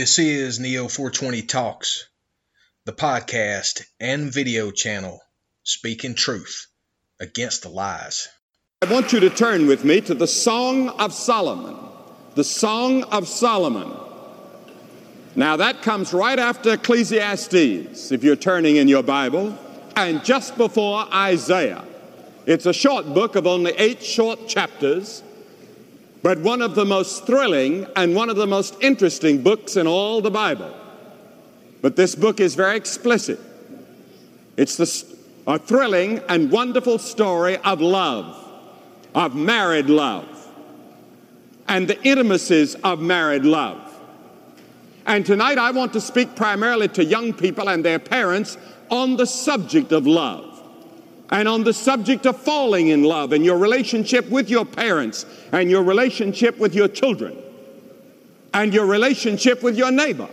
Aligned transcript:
This 0.00 0.18
is 0.18 0.58
Neo 0.58 0.88
420 0.88 1.42
Talks, 1.42 2.08
the 2.86 2.92
podcast 2.92 3.82
and 4.00 4.32
video 4.32 4.70
channel 4.70 5.20
speaking 5.62 6.14
truth 6.14 6.68
against 7.20 7.64
the 7.64 7.68
lies. 7.68 8.26
I 8.80 8.90
want 8.90 9.12
you 9.12 9.20
to 9.20 9.28
turn 9.28 9.66
with 9.66 9.84
me 9.84 10.00
to 10.00 10.14
the 10.14 10.26
Song 10.26 10.88
of 10.88 11.12
Solomon. 11.12 11.76
The 12.34 12.44
Song 12.44 13.02
of 13.12 13.28
Solomon. 13.28 13.92
Now, 15.36 15.58
that 15.58 15.82
comes 15.82 16.14
right 16.14 16.38
after 16.38 16.72
Ecclesiastes, 16.72 18.10
if 18.10 18.24
you're 18.24 18.36
turning 18.36 18.76
in 18.76 18.88
your 18.88 19.02
Bible, 19.02 19.54
and 19.96 20.24
just 20.24 20.56
before 20.56 21.12
Isaiah. 21.12 21.84
It's 22.46 22.64
a 22.64 22.72
short 22.72 23.04
book 23.12 23.36
of 23.36 23.46
only 23.46 23.72
eight 23.72 24.02
short 24.02 24.48
chapters, 24.48 25.22
but 26.22 26.38
one 26.40 26.60
of 26.60 26.74
the 26.74 26.84
most 26.84 27.26
thrilling 27.26 27.86
and 27.96 28.14
one 28.14 28.28
of 28.28 28.36
the 28.36 28.46
most 28.46 28.76
interesting 28.80 29.42
books 29.42 29.76
in 29.76 29.86
all 29.86 30.20
the 30.20 30.30
Bible. 30.30 30.74
But 31.80 31.96
this 31.96 32.14
book 32.14 32.40
is 32.40 32.54
very 32.54 32.76
explicit. 32.76 33.40
It's 34.56 34.76
the, 34.76 35.16
a 35.46 35.58
thrilling 35.58 36.18
and 36.28 36.50
wonderful 36.50 36.98
story 36.98 37.56
of 37.58 37.80
love, 37.80 38.36
of 39.14 39.34
married 39.34 39.88
love, 39.88 40.26
and 41.68 41.88
the 41.88 42.02
intimacies 42.02 42.74
of 42.76 43.00
married 43.00 43.44
love. 43.44 43.86
And 45.06 45.24
tonight 45.24 45.56
I 45.56 45.70
want 45.70 45.94
to 45.94 46.00
speak 46.00 46.36
primarily 46.36 46.88
to 46.88 47.04
young 47.04 47.32
people 47.32 47.68
and 47.68 47.82
their 47.82 47.98
parents 47.98 48.58
on 48.90 49.16
the 49.16 49.26
subject 49.26 49.92
of 49.92 50.06
love 50.06 50.49
and 51.30 51.46
on 51.48 51.62
the 51.64 51.72
subject 51.72 52.26
of 52.26 52.36
falling 52.36 52.88
in 52.88 53.04
love 53.04 53.32
and 53.32 53.44
your 53.44 53.56
relationship 53.56 54.28
with 54.28 54.50
your 54.50 54.64
parents 54.64 55.24
and 55.52 55.70
your 55.70 55.82
relationship 55.82 56.58
with 56.58 56.74
your 56.74 56.88
children 56.88 57.36
and 58.52 58.74
your 58.74 58.86
relationship 58.86 59.62
with 59.62 59.76
your 59.76 59.92
neighbor 59.92 60.28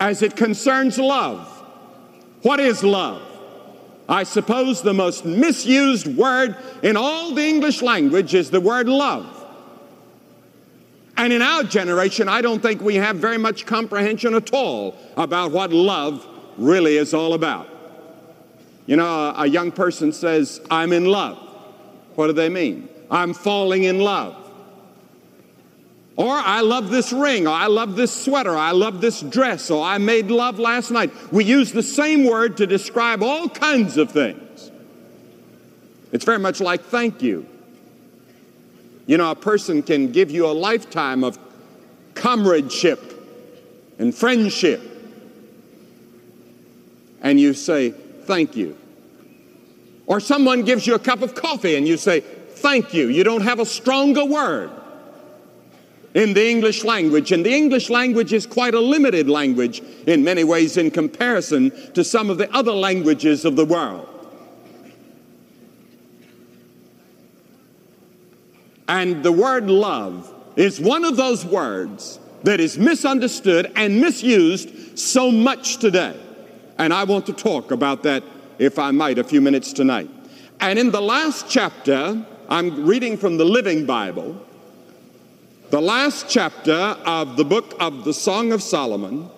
as 0.00 0.22
it 0.22 0.34
concerns 0.36 0.98
love. 0.98 1.48
What 2.42 2.58
is 2.58 2.82
love? 2.82 3.22
I 4.08 4.24
suppose 4.24 4.82
the 4.82 4.92
most 4.92 5.24
misused 5.24 6.06
word 6.08 6.56
in 6.82 6.96
all 6.96 7.34
the 7.34 7.42
English 7.42 7.80
language 7.80 8.34
is 8.34 8.50
the 8.50 8.60
word 8.60 8.88
love. 8.88 9.30
And 11.16 11.32
in 11.32 11.40
our 11.40 11.62
generation, 11.62 12.28
I 12.28 12.42
don't 12.42 12.60
think 12.60 12.80
we 12.80 12.96
have 12.96 13.16
very 13.16 13.38
much 13.38 13.64
comprehension 13.64 14.34
at 14.34 14.52
all 14.52 14.96
about 15.16 15.52
what 15.52 15.72
love 15.72 16.26
really 16.58 16.96
is 16.96 17.14
all 17.14 17.34
about. 17.34 17.68
You 18.86 18.96
know, 18.96 19.32
a 19.36 19.46
young 19.46 19.72
person 19.72 20.12
says, 20.12 20.60
I'm 20.70 20.92
in 20.92 21.06
love. 21.06 21.38
What 22.14 22.26
do 22.26 22.32
they 22.32 22.48
mean? 22.48 22.88
I'm 23.10 23.32
falling 23.32 23.84
in 23.84 23.98
love. 23.98 24.36
Or 26.16 26.32
I 26.32 26.60
love 26.60 26.90
this 26.90 27.12
ring, 27.12 27.48
or 27.48 27.52
I 27.52 27.66
love 27.66 27.96
this 27.96 28.12
sweater, 28.12 28.52
or 28.52 28.56
I 28.56 28.70
love 28.70 29.00
this 29.00 29.20
dress, 29.20 29.70
or 29.70 29.84
I 29.84 29.98
made 29.98 30.30
love 30.30 30.60
last 30.60 30.90
night. 30.90 31.10
We 31.32 31.44
use 31.44 31.72
the 31.72 31.82
same 31.82 32.24
word 32.24 32.58
to 32.58 32.66
describe 32.66 33.22
all 33.22 33.48
kinds 33.48 33.96
of 33.96 34.12
things. 34.12 34.70
It's 36.12 36.24
very 36.24 36.38
much 36.38 36.60
like 36.60 36.84
thank 36.84 37.20
you. 37.20 37.46
You 39.06 39.18
know, 39.18 39.32
a 39.32 39.34
person 39.34 39.82
can 39.82 40.12
give 40.12 40.30
you 40.30 40.46
a 40.46 40.52
lifetime 40.52 41.24
of 41.24 41.36
comradeship 42.14 43.00
and 43.98 44.14
friendship, 44.14 44.80
and 47.22 47.40
you 47.40 47.54
say, 47.54 47.94
thank 48.26 48.56
you. 48.56 48.76
Or 50.06 50.20
someone 50.20 50.62
gives 50.62 50.86
you 50.86 50.94
a 50.94 50.98
cup 50.98 51.22
of 51.22 51.34
coffee 51.34 51.76
and 51.76 51.88
you 51.88 51.96
say, 51.96 52.20
thank 52.20 52.92
you. 52.92 53.08
You 53.08 53.24
don't 53.24 53.42
have 53.42 53.60
a 53.60 53.66
stronger 53.66 54.24
word 54.24 54.70
in 56.14 56.34
the 56.34 56.48
English 56.48 56.84
language. 56.84 57.32
And 57.32 57.44
the 57.44 57.52
English 57.52 57.90
language 57.90 58.32
is 58.32 58.46
quite 58.46 58.74
a 58.74 58.80
limited 58.80 59.28
language 59.28 59.80
in 60.06 60.24
many 60.24 60.44
ways 60.44 60.76
in 60.76 60.90
comparison 60.90 61.72
to 61.92 62.04
some 62.04 62.30
of 62.30 62.38
the 62.38 62.52
other 62.54 62.72
languages 62.72 63.44
of 63.44 63.56
the 63.56 63.64
world. 63.64 64.08
And 68.86 69.22
the 69.22 69.32
word 69.32 69.68
love 69.70 70.32
is 70.56 70.80
one 70.80 71.04
of 71.04 71.16
those 71.16 71.44
words 71.44 72.20
that 72.42 72.60
is 72.60 72.78
misunderstood 72.78 73.72
and 73.74 74.00
misused 74.00 74.98
so 74.98 75.30
much 75.30 75.78
today. 75.78 76.20
And 76.78 76.92
I 76.92 77.04
want 77.04 77.26
to 77.26 77.32
talk 77.32 77.70
about 77.70 78.02
that, 78.02 78.22
if 78.58 78.78
I 78.78 78.90
might, 78.90 79.18
a 79.18 79.24
few 79.24 79.40
minutes 79.40 79.72
tonight. 79.72 80.10
And 80.60 80.78
in 80.78 80.90
the 80.90 81.00
last 81.00 81.46
chapter, 81.48 82.24
I'm 82.48 82.86
reading 82.86 83.16
from 83.16 83.36
the 83.36 83.44
Living 83.44 83.86
Bible, 83.86 84.40
the 85.70 85.80
last 85.80 86.28
chapter 86.28 86.72
of 86.72 87.36
the 87.36 87.44
book 87.44 87.74
of 87.80 88.04
the 88.04 88.14
Song 88.14 88.52
of 88.52 88.62
Solomon. 88.62 89.30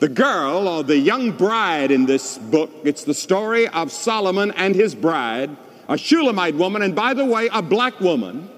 The 0.00 0.08
girl 0.08 0.66
or 0.66 0.82
the 0.82 0.98
young 0.98 1.30
bride 1.30 1.92
in 1.92 2.06
this 2.06 2.36
book, 2.36 2.70
it's 2.82 3.04
the 3.04 3.14
story 3.14 3.68
of 3.68 3.92
Solomon 3.92 4.50
and 4.56 4.74
his 4.74 4.96
bride, 4.96 5.56
a 5.88 5.96
Shulamite 5.96 6.56
woman, 6.56 6.82
and 6.82 6.92
by 6.92 7.14
the 7.14 7.24
way, 7.24 7.48
a 7.52 7.62
black 7.62 8.00
woman. 8.00 8.50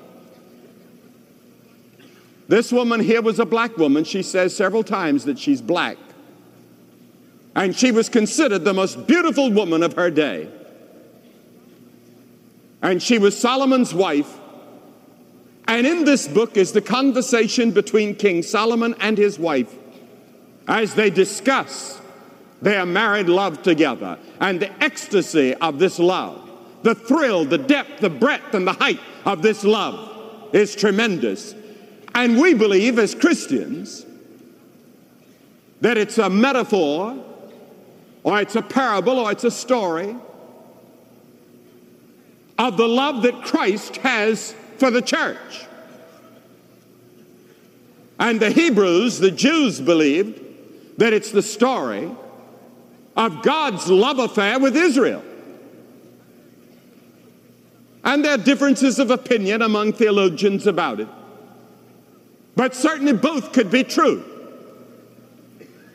This 2.48 2.72
woman 2.72 3.00
here 3.00 3.20
was 3.20 3.38
a 3.38 3.44
black 3.44 3.76
woman. 3.76 4.04
She 4.04 4.22
says 4.22 4.56
several 4.56 4.82
times 4.82 5.26
that 5.26 5.38
she's 5.38 5.60
black. 5.60 5.98
And 7.56 7.76
she 7.76 7.92
was 7.92 8.09
considered 8.09 8.65
the 8.65 8.75
most 8.75 9.06
beautiful 9.06 9.50
woman 9.50 9.82
of 9.82 9.94
her 9.94 10.10
day. 10.10 10.48
And 12.82 13.03
she 13.03 13.19
was 13.19 13.38
Solomon's 13.38 13.94
wife. 13.94 14.38
And 15.66 15.87
in 15.87 16.04
this 16.04 16.28
book 16.28 16.56
is 16.56 16.72
the 16.72 16.82
conversation 16.82 17.70
between 17.70 18.16
King 18.16 18.42
Solomon 18.42 18.94
and 19.00 19.16
his 19.16 19.38
wife 19.38 19.75
as 20.69 20.94
they 20.94 21.10
discuss 21.10 22.00
their 22.60 22.84
married 22.84 23.28
love 23.28 23.62
together 23.62 24.19
and 24.41 24.60
the 24.60 24.82
ecstasy 24.82 25.54
of 25.54 25.78
this 25.78 25.98
love. 25.98 26.41
The 26.82 26.94
thrill, 26.94 27.44
the 27.47 27.59
depth, 27.59 28.00
the 28.00 28.10
breadth, 28.10 28.54
and 28.54 28.66
the 28.66 28.72
height 28.75 29.00
of 29.25 29.41
this 29.41 29.65
love 29.65 30.54
is 30.54 30.75
tremendous. 30.75 31.54
And 32.15 32.38
we 32.38 32.53
believe 32.53 32.98
as 32.98 33.15
Christians 33.15 34.04
that 35.81 35.97
it's 35.97 36.19
a 36.19 36.28
metaphor 36.28 37.22
or 38.24 38.40
it's 38.40 38.56
a 38.56 38.62
parable, 38.62 39.18
or 39.18 39.30
it's 39.30 39.44
a 39.44 39.50
story 39.50 40.16
of 42.58 42.76
the 42.76 42.88
love 42.88 43.22
that 43.22 43.42
Christ 43.42 43.98
has 43.98 44.54
for 44.78 44.90
the 44.90 45.02
church. 45.02 45.66
And 48.18 48.40
the 48.40 48.50
Hebrews, 48.50 49.18
the 49.18 49.30
Jews, 49.30 49.80
believed 49.80 50.40
that 50.98 51.12
it's 51.12 51.30
the 51.30 51.42
story 51.42 52.10
of 53.16 53.42
God's 53.42 53.88
love 53.88 54.18
affair 54.18 54.58
with 54.58 54.76
Israel. 54.76 55.22
And 58.04 58.24
there 58.24 58.34
are 58.34 58.38
differences 58.38 58.98
of 58.98 59.10
opinion 59.10 59.62
among 59.62 59.94
theologians 59.94 60.66
about 60.66 61.00
it. 61.00 61.08
But 62.56 62.74
certainly 62.74 63.12
both 63.12 63.52
could 63.52 63.70
be 63.70 63.82
true. 63.82 64.34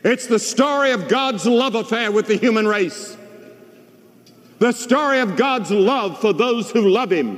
It's 0.03 0.27
the 0.27 0.39
story 0.39 0.91
of 0.91 1.07
God's 1.07 1.45
love 1.45 1.75
affair 1.75 2.11
with 2.11 2.27
the 2.27 2.37
human 2.37 2.67
race. 2.67 3.17
The 4.59 4.71
story 4.71 5.19
of 5.19 5.35
God's 5.35 5.71
love 5.71 6.19
for 6.19 6.33
those 6.33 6.71
who 6.71 6.87
love 6.89 7.11
Him, 7.11 7.37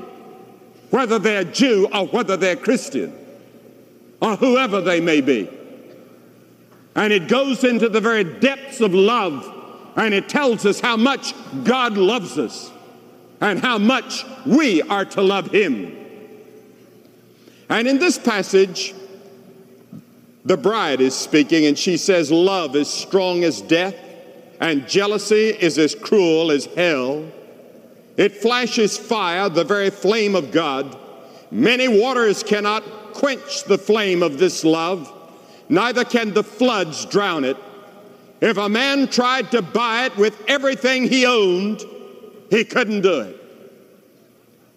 whether 0.90 1.20
they're 1.20 1.44
Jew 1.44 1.88
or 1.94 2.08
whether 2.08 2.38
they're 2.38 2.56
Christian, 2.56 3.16
or 4.22 4.36
whoever 4.36 4.82
they 4.82 5.00
may 5.02 5.22
be. 5.22 5.50
And 6.96 7.14
it 7.14 7.28
goes 7.28 7.64
into 7.64 7.90
the 7.90 8.02
very 8.02 8.24
depths 8.24 8.82
of 8.82 8.94
love, 8.94 9.48
and 9.96 10.14
it 10.14 10.30
tells 10.30 10.66
us 10.66 10.80
how 10.80 10.98
much 10.98 11.34
God 11.64 11.98
loves 11.98 12.38
us 12.38 12.72
and 13.40 13.60
how 13.60 13.78
much 13.78 14.26
we 14.46 14.82
are 14.84 15.06
to 15.06 15.22
love 15.22 15.52
Him. 15.52 15.98
And 17.70 17.88
in 17.88 18.00
this 18.00 18.18
passage, 18.18 18.94
the 20.44 20.58
bride 20.58 21.02
is 21.02 21.14
speaking, 21.14 21.66
and 21.66 21.78
she 21.78 21.98
says, 21.98 22.32
Love 22.32 22.76
is 22.76 22.90
strong 22.90 23.44
as 23.44 23.62
death, 23.62 23.96
and 24.60 24.88
jealousy 24.88 25.50
is 25.50 25.78
as 25.78 25.94
cruel 25.94 26.52
as 26.52 26.66
hell. 26.66 27.32
It 28.18 28.34
flashes 28.34 28.98
fire, 28.98 29.50
the 29.50 29.64
very 29.64 29.90
flame 29.90 30.36
of 30.36 30.52
God. 30.52 30.98
Many 31.52 31.88
waters 31.88 32.44
cannot 32.44 32.84
quench 33.14 33.66
the 33.66 33.78
flame 33.78 34.24
of 34.24 34.38
this 34.40 34.64
love, 34.64 35.12
neither 35.70 36.04
can 36.04 36.34
the 36.34 36.44
floods 36.44 37.06
drown 37.06 37.44
it. 37.44 37.58
If 38.40 38.58
a 38.58 38.70
man 38.70 39.08
tried 39.08 39.52
to 39.52 39.62
buy 39.62 40.06
it 40.06 40.18
with 40.18 40.36
everything 40.48 41.08
he 41.08 41.28
owned, 41.28 41.84
he 42.50 42.64
couldn't 42.64 43.02
do 43.02 43.20
it. 43.22 43.38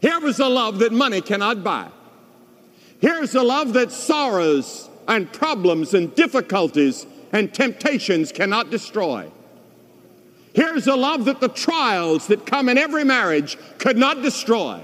Here 0.02 0.20
was 0.20 0.38
a 0.38 0.48
love 0.48 0.80
that 0.80 0.92
money 0.92 1.22
cannot 1.22 1.64
buy. 1.64 1.88
Here's 3.00 3.34
a 3.34 3.42
love 3.42 3.72
that 3.72 3.90
sorrows 3.90 4.90
and 5.08 5.32
problems 5.32 5.94
and 5.94 6.14
difficulties 6.14 7.06
and 7.32 7.52
temptations 7.52 8.32
cannot 8.32 8.70
destroy. 8.70 9.30
Here's 10.54 10.86
a 10.86 10.94
love 10.94 11.24
that 11.24 11.40
the 11.40 11.48
trials 11.48 12.28
that 12.28 12.46
come 12.46 12.68
in 12.68 12.78
every 12.78 13.04
marriage 13.04 13.58
could 13.78 13.98
not 13.98 14.22
destroy, 14.22 14.80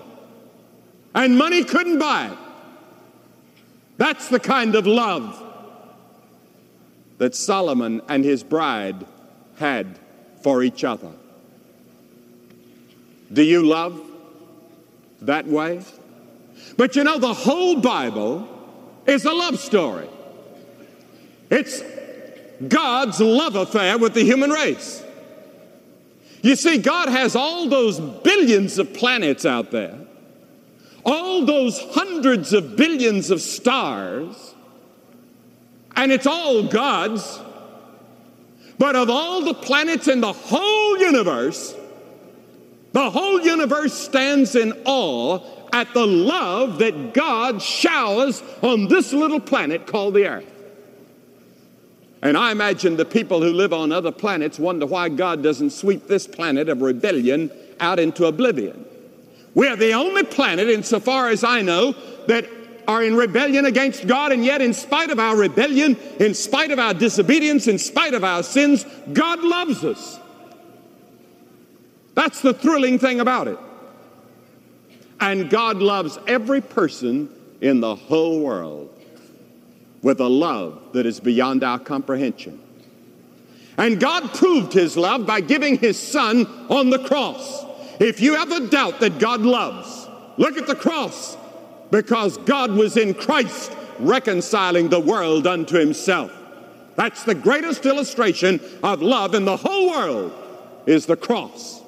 and 1.14 1.38
money 1.38 1.62
couldn't 1.62 1.98
buy 1.98 2.32
it. 2.32 2.38
That's 3.96 4.28
the 4.28 4.40
kind 4.40 4.74
of 4.74 4.86
love 4.86 5.40
that 7.18 7.34
Solomon 7.34 8.00
and 8.08 8.24
his 8.24 8.42
bride 8.42 9.06
had 9.58 9.98
for 10.42 10.62
each 10.62 10.82
other. 10.84 11.12
Do 13.32 13.42
you 13.42 13.64
love 13.64 14.00
that 15.20 15.46
way? 15.46 15.82
But 16.76 16.96
you 16.96 17.04
know, 17.04 17.18
the 17.18 17.32
whole 17.32 17.80
Bible 17.80 18.48
is 19.06 19.24
a 19.24 19.32
love 19.32 19.58
story. 19.58 20.08
It's 21.50 21.82
God's 22.66 23.20
love 23.20 23.56
affair 23.56 23.98
with 23.98 24.14
the 24.14 24.22
human 24.22 24.50
race. 24.50 25.02
You 26.42 26.56
see, 26.56 26.78
God 26.78 27.08
has 27.08 27.36
all 27.36 27.68
those 27.68 28.00
billions 28.00 28.78
of 28.78 28.94
planets 28.94 29.44
out 29.44 29.70
there, 29.70 29.98
all 31.04 31.44
those 31.44 31.78
hundreds 31.92 32.52
of 32.52 32.76
billions 32.76 33.30
of 33.30 33.40
stars, 33.40 34.54
and 35.96 36.12
it's 36.12 36.26
all 36.26 36.62
God's. 36.68 37.40
But 38.78 38.96
of 38.96 39.10
all 39.10 39.42
the 39.44 39.52
planets 39.52 40.08
in 40.08 40.22
the 40.22 40.32
whole 40.32 40.98
universe, 40.98 41.74
the 42.92 43.10
whole 43.10 43.42
universe 43.42 43.92
stands 43.92 44.56
in 44.56 44.72
awe 44.86 45.38
at 45.72 45.92
the 45.94 46.06
love 46.06 46.78
that 46.78 47.14
God 47.14 47.62
showers 47.62 48.42
on 48.62 48.88
this 48.88 49.12
little 49.12 49.40
planet 49.40 49.86
called 49.86 50.14
the 50.14 50.26
earth. 50.26 50.52
And 52.22 52.36
I 52.36 52.52
imagine 52.52 52.96
the 52.96 53.04
people 53.04 53.40
who 53.40 53.52
live 53.52 53.72
on 53.72 53.92
other 53.92 54.12
planets 54.12 54.58
wonder 54.58 54.84
why 54.84 55.08
God 55.08 55.42
doesn't 55.42 55.70
sweep 55.70 56.06
this 56.06 56.26
planet 56.26 56.68
of 56.68 56.82
rebellion 56.82 57.50
out 57.78 57.98
into 57.98 58.26
oblivion. 58.26 58.84
We 59.54 59.68
are 59.68 59.76
the 59.76 59.94
only 59.94 60.24
planet, 60.24 60.68
insofar 60.68 61.28
as 61.28 61.42
I 61.42 61.62
know, 61.62 61.94
that 62.26 62.46
are 62.86 63.02
in 63.02 63.16
rebellion 63.16 63.64
against 63.64 64.06
God, 64.06 64.32
and 64.32 64.44
yet, 64.44 64.60
in 64.60 64.74
spite 64.74 65.10
of 65.10 65.18
our 65.18 65.36
rebellion, 65.36 65.96
in 66.18 66.34
spite 66.34 66.70
of 66.70 66.78
our 66.78 66.92
disobedience, 66.92 67.68
in 67.68 67.78
spite 67.78 68.14
of 68.14 68.24
our 68.24 68.42
sins, 68.42 68.84
God 69.12 69.42
loves 69.42 69.84
us. 69.84 70.18
That's 72.14 72.42
the 72.42 72.52
thrilling 72.52 72.98
thing 72.98 73.20
about 73.20 73.48
it. 73.48 73.58
And 75.20 75.50
God 75.50 75.78
loves 75.78 76.18
every 76.26 76.60
person 76.60 77.28
in 77.60 77.80
the 77.80 77.94
whole 77.94 78.40
world 78.40 78.88
with 80.02 80.20
a 80.20 80.28
love 80.28 80.80
that 80.92 81.06
is 81.06 81.20
beyond 81.20 81.62
our 81.62 81.78
comprehension. 81.78 82.60
And 83.76 84.00
God 84.00 84.34
proved 84.34 84.72
his 84.72 84.96
love 84.96 85.26
by 85.26 85.40
giving 85.40 85.78
his 85.78 85.98
son 85.98 86.46
on 86.68 86.90
the 86.90 86.98
cross. 86.98 87.64
If 87.98 88.20
you 88.20 88.36
ever 88.36 88.66
doubt 88.66 89.00
that 89.00 89.18
God 89.18 89.42
loves, 89.42 90.08
look 90.38 90.56
at 90.56 90.66
the 90.66 90.74
cross 90.74 91.36
because 91.90 92.38
God 92.38 92.72
was 92.72 92.96
in 92.96 93.14
Christ 93.14 93.72
reconciling 93.98 94.88
the 94.88 95.00
world 95.00 95.46
unto 95.46 95.78
himself. 95.78 96.32
That's 96.96 97.24
the 97.24 97.34
greatest 97.34 97.86
illustration 97.86 98.60
of 98.82 99.02
love 99.02 99.34
in 99.34 99.44
the 99.44 99.56
whole 99.56 99.90
world 99.90 100.32
is 100.86 101.06
the 101.06 101.16
cross. 101.16 101.82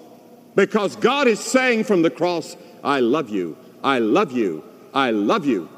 Because 0.54 0.96
God 0.96 1.26
is 1.28 1.40
saying 1.40 1.84
from 1.84 2.02
the 2.02 2.10
cross, 2.10 2.56
I 2.82 3.00
love 3.00 3.30
you, 3.30 3.56
I 3.82 3.98
love 3.98 4.32
you, 4.32 4.64
I 4.92 5.10
love 5.10 5.46
you. 5.46 5.68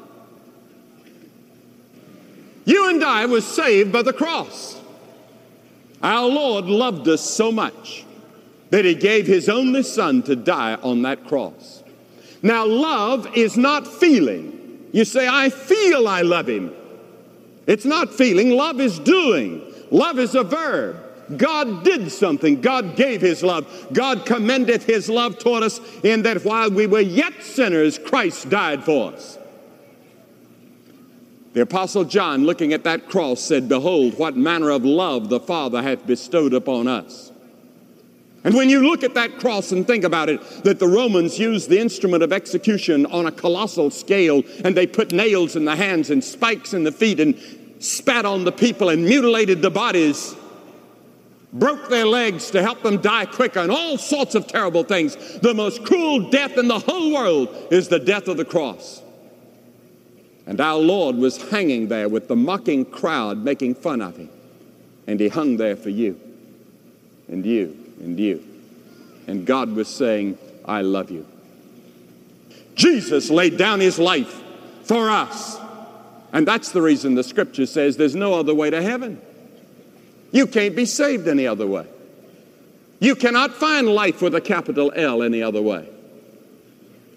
You 2.65 2.89
and 2.89 3.03
I 3.03 3.25
was 3.25 3.45
saved 3.45 3.91
by 3.91 4.01
the 4.01 4.13
cross. 4.13 4.81
Our 6.01 6.27
Lord 6.27 6.65
loved 6.65 7.07
us 7.07 7.21
so 7.21 7.51
much 7.51 8.05
that 8.71 8.85
he 8.85 8.95
gave 8.95 9.27
his 9.27 9.47
only 9.49 9.83
son 9.83 10.23
to 10.23 10.35
die 10.35 10.75
on 10.75 11.03
that 11.03 11.25
cross. 11.27 11.83
Now, 12.41 12.65
love 12.65 13.37
is 13.37 13.57
not 13.57 13.87
feeling. 13.87 14.87
You 14.91 15.05
say, 15.05 15.27
I 15.27 15.49
feel 15.49 16.07
I 16.07 16.21
love 16.21 16.49
him. 16.49 16.73
It's 17.67 17.85
not 17.85 18.13
feeling, 18.13 18.51
love 18.51 18.79
is 18.79 18.99
doing. 18.99 19.61
Love 19.91 20.19
is 20.19 20.35
a 20.35 20.43
verb. 20.43 21.04
God 21.35 21.83
did 21.83 22.11
something. 22.11 22.61
God 22.61 22.95
gave 22.95 23.21
his 23.21 23.41
love. 23.41 23.65
God 23.91 24.25
commendeth 24.25 24.85
his 24.85 25.09
love 25.09 25.39
toward 25.39 25.63
us 25.63 25.79
in 26.03 26.23
that 26.23 26.45
while 26.45 26.69
we 26.69 26.87
were 26.87 26.99
yet 26.99 27.43
sinners, 27.43 27.97
Christ 27.97 28.49
died 28.49 28.83
for 28.83 29.13
us. 29.13 29.37
The 31.53 31.61
Apostle 31.61 32.03
John, 32.03 32.45
looking 32.45 32.73
at 32.73 32.83
that 32.83 33.07
cross, 33.07 33.41
said, 33.41 33.69
Behold, 33.69 34.19
what 34.19 34.35
manner 34.35 34.71
of 34.71 34.83
love 34.83 35.29
the 35.29 35.39
Father 35.39 35.81
hath 35.81 36.05
bestowed 36.05 36.53
upon 36.53 36.87
us. 36.87 37.31
And 38.43 38.53
when 38.53 38.69
you 38.69 38.87
look 38.87 39.03
at 39.03 39.15
that 39.15 39.39
cross 39.39 39.71
and 39.71 39.87
think 39.87 40.03
about 40.03 40.29
it, 40.29 40.39
that 40.63 40.77
the 40.77 40.87
Romans 40.87 41.39
used 41.39 41.67
the 41.69 41.79
instrument 41.79 42.21
of 42.21 42.31
execution 42.31 43.07
on 43.07 43.25
a 43.25 43.31
colossal 43.31 43.89
scale, 43.89 44.43
and 44.63 44.77
they 44.77 44.85
put 44.85 45.11
nails 45.11 45.55
in 45.55 45.65
the 45.65 45.75
hands 45.75 46.11
and 46.11 46.23
spikes 46.23 46.73
in 46.73 46.83
the 46.83 46.91
feet 46.91 47.19
and 47.19 47.39
spat 47.79 48.25
on 48.25 48.43
the 48.43 48.51
people 48.51 48.89
and 48.89 49.03
mutilated 49.03 49.61
the 49.61 49.71
bodies, 49.71 50.35
broke 51.55 51.89
their 51.89 52.05
legs 52.05 52.51
to 52.51 52.61
help 52.61 52.83
them 52.83 53.01
die 53.01 53.25
quicker, 53.25 53.59
and 53.59 53.71
all 53.71 53.97
sorts 53.97 54.35
of 54.35 54.45
terrible 54.45 54.83
things. 54.83 55.15
The 55.39 55.53
most 55.53 55.85
cruel 55.85 56.29
death 56.29 56.57
in 56.57 56.67
the 56.67 56.79
whole 56.79 57.13
world 57.13 57.67
is 57.71 57.87
the 57.87 57.99
death 57.99 58.27
of 58.27 58.37
the 58.37 58.45
cross. 58.45 59.01
And 60.45 60.61
our 60.61 60.77
Lord 60.77 61.15
was 61.15 61.49
hanging 61.49 61.87
there 61.87 62.07
with 62.07 62.27
the 62.27 62.35
mocking 62.35 62.85
crowd 62.85 63.43
making 63.43 63.75
fun 63.75 64.01
of 64.01 64.17
him. 64.17 64.29
And 65.07 65.19
he 65.19 65.29
hung 65.29 65.57
there 65.57 65.75
for 65.75 65.89
you, 65.89 66.19
and 67.27 67.45
you, 67.45 67.75
and 67.99 68.19
you. 68.19 68.43
And 69.27 69.45
God 69.45 69.71
was 69.71 69.87
saying, 69.87 70.37
I 70.65 70.81
love 70.81 71.09
you. 71.09 71.25
Jesus 72.75 73.29
laid 73.29 73.57
down 73.57 73.79
his 73.79 73.97
life 73.97 74.41
for 74.83 75.09
us. 75.09 75.57
And 76.33 76.45
that's 76.45 76.71
the 76.71 76.81
reason 76.81 77.15
the 77.15 77.23
scripture 77.23 77.65
says 77.65 77.95
there's 77.95 78.15
no 78.15 78.33
other 78.33 78.53
way 78.53 78.69
to 78.69 78.81
heaven. 78.81 79.21
You 80.35 80.47
can't 80.47 80.75
be 80.75 80.85
saved 80.85 81.29
any 81.29 81.47
other 81.47 81.65
way. 81.65 81.87
You 82.99 83.15
cannot 83.15 83.53
find 83.53 83.87
life 83.87 84.21
with 84.21 84.35
a 84.35 84.41
capital 84.41 84.91
L 84.93 85.23
any 85.23 85.41
other 85.41 85.61
way. 85.61 85.87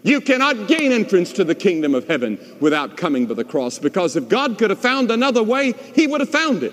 You 0.05 0.21
cannot 0.21 0.69
gain 0.69 0.93
entrance 0.93 1.33
to 1.33 1.43
the 1.43 1.57
kingdom 1.57 1.97
of 1.97 2.07
heaven 2.07 2.39
without 2.61 2.97
coming 2.97 3.27
to 3.27 3.35
the 3.35 3.43
cross 3.43 3.81
because 3.81 4.15
if 4.15 4.29
God 4.29 4.57
could 4.57 4.71
have 4.71 4.79
found 4.79 5.11
another 5.11 5.43
way, 5.43 5.73
He 5.97 6.07
would 6.07 6.21
have 6.21 6.31
found 6.31 6.63
it. 6.63 6.73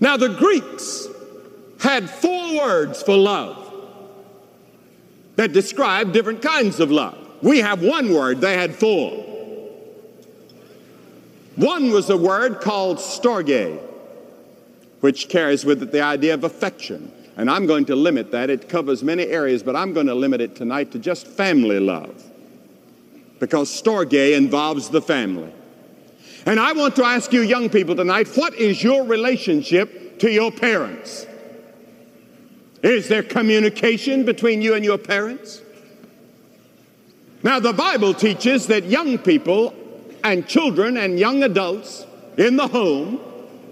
Now, 0.00 0.16
the 0.16 0.30
Greeks 0.30 1.06
had 1.80 2.08
four 2.08 2.56
words 2.56 3.02
for 3.02 3.14
love 3.14 3.62
that 5.34 5.52
describe 5.52 6.14
different 6.14 6.40
kinds 6.40 6.80
of 6.80 6.90
love. 6.90 7.18
We 7.42 7.58
have 7.58 7.82
one 7.82 8.10
word, 8.14 8.40
they 8.40 8.54
had 8.54 8.74
four. 8.74 9.10
One 11.56 11.90
was 11.90 12.08
a 12.08 12.16
word 12.16 12.62
called 12.62 12.96
storge, 12.96 13.85
which 15.06 15.28
carries 15.28 15.64
with 15.64 15.80
it 15.84 15.92
the 15.92 16.00
idea 16.00 16.34
of 16.34 16.42
affection. 16.42 17.12
And 17.36 17.48
I'm 17.48 17.64
going 17.64 17.84
to 17.84 17.94
limit 17.94 18.32
that. 18.32 18.50
It 18.50 18.68
covers 18.68 19.04
many 19.04 19.22
areas, 19.28 19.62
but 19.62 19.76
I'm 19.76 19.92
going 19.92 20.08
to 20.08 20.16
limit 20.16 20.40
it 20.40 20.56
tonight 20.56 20.90
to 20.90 20.98
just 20.98 21.28
family 21.28 21.78
love. 21.78 22.24
Because 23.38 23.70
storge 23.70 24.36
involves 24.36 24.88
the 24.88 25.00
family. 25.00 25.52
And 26.44 26.58
I 26.58 26.72
want 26.72 26.96
to 26.96 27.04
ask 27.04 27.32
you, 27.32 27.42
young 27.42 27.70
people, 27.70 27.94
tonight 27.94 28.26
what 28.34 28.56
is 28.56 28.82
your 28.82 29.04
relationship 29.04 30.18
to 30.18 30.28
your 30.28 30.50
parents? 30.50 31.24
Is 32.82 33.06
there 33.06 33.22
communication 33.22 34.24
between 34.24 34.60
you 34.60 34.74
and 34.74 34.84
your 34.84 34.98
parents? 34.98 35.62
Now, 37.44 37.60
the 37.60 37.72
Bible 37.72 38.12
teaches 38.12 38.66
that 38.66 38.86
young 38.86 39.18
people 39.18 39.72
and 40.24 40.48
children 40.48 40.96
and 40.96 41.16
young 41.16 41.44
adults 41.44 42.04
in 42.36 42.56
the 42.56 42.66
home 42.66 43.20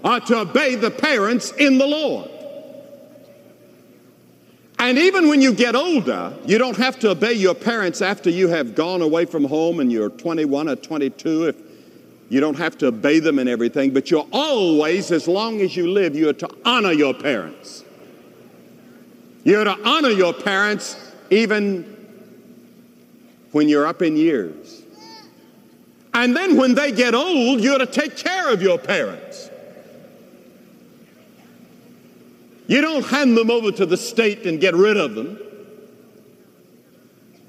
are 0.05 0.19
to 0.19 0.37
obey 0.41 0.75
the 0.75 0.91
parents 0.91 1.51
in 1.53 1.79
the 1.79 1.87
Lord. 1.87 2.29
And 4.77 4.99
even 4.99 5.27
when 5.27 5.41
you 5.41 5.51
get 5.53 5.75
older, 5.75 6.37
you 6.45 6.59
don't 6.59 6.77
have 6.77 6.99
to 6.99 7.09
obey 7.09 7.33
your 7.33 7.55
parents 7.55 8.03
after 8.03 8.29
you 8.29 8.47
have 8.49 8.75
gone 8.75 9.01
away 9.01 9.25
from 9.25 9.43
home 9.45 9.79
and 9.79 9.91
you're 9.91 10.11
21 10.11 10.69
or 10.69 10.75
22. 10.75 11.47
If 11.47 11.55
you 12.29 12.39
don't 12.39 12.57
have 12.57 12.77
to 12.79 12.87
obey 12.87 13.19
them 13.19 13.39
in 13.39 13.47
everything, 13.47 13.93
but 13.93 14.11
you're 14.11 14.27
always, 14.31 15.11
as 15.11 15.27
long 15.27 15.61
as 15.61 15.75
you 15.75 15.89
live, 15.89 16.15
you 16.15 16.29
are 16.29 16.33
to 16.33 16.49
honor 16.63 16.91
your 16.91 17.15
parents. 17.15 17.83
You're 19.43 19.63
to 19.63 19.77
honor 19.87 20.09
your 20.09 20.33
parents 20.33 20.97
even 21.31 21.83
when 23.51 23.69
you're 23.69 23.87
up 23.87 24.03
in 24.03 24.17
years. 24.17 24.83
And 26.13 26.35
then 26.35 26.57
when 26.57 26.75
they 26.75 26.91
get 26.91 27.15
old, 27.15 27.61
you're 27.61 27.79
to 27.79 27.85
take 27.85 28.17
care 28.17 28.51
of 28.51 28.61
your 28.61 28.77
parents. 28.77 29.24
You 32.67 32.81
don't 32.81 33.05
hand 33.05 33.37
them 33.37 33.51
over 33.51 33.71
to 33.71 33.85
the 33.85 33.97
state 33.97 34.45
and 34.45 34.59
get 34.59 34.73
rid 34.73 34.97
of 34.97 35.15
them. 35.15 35.39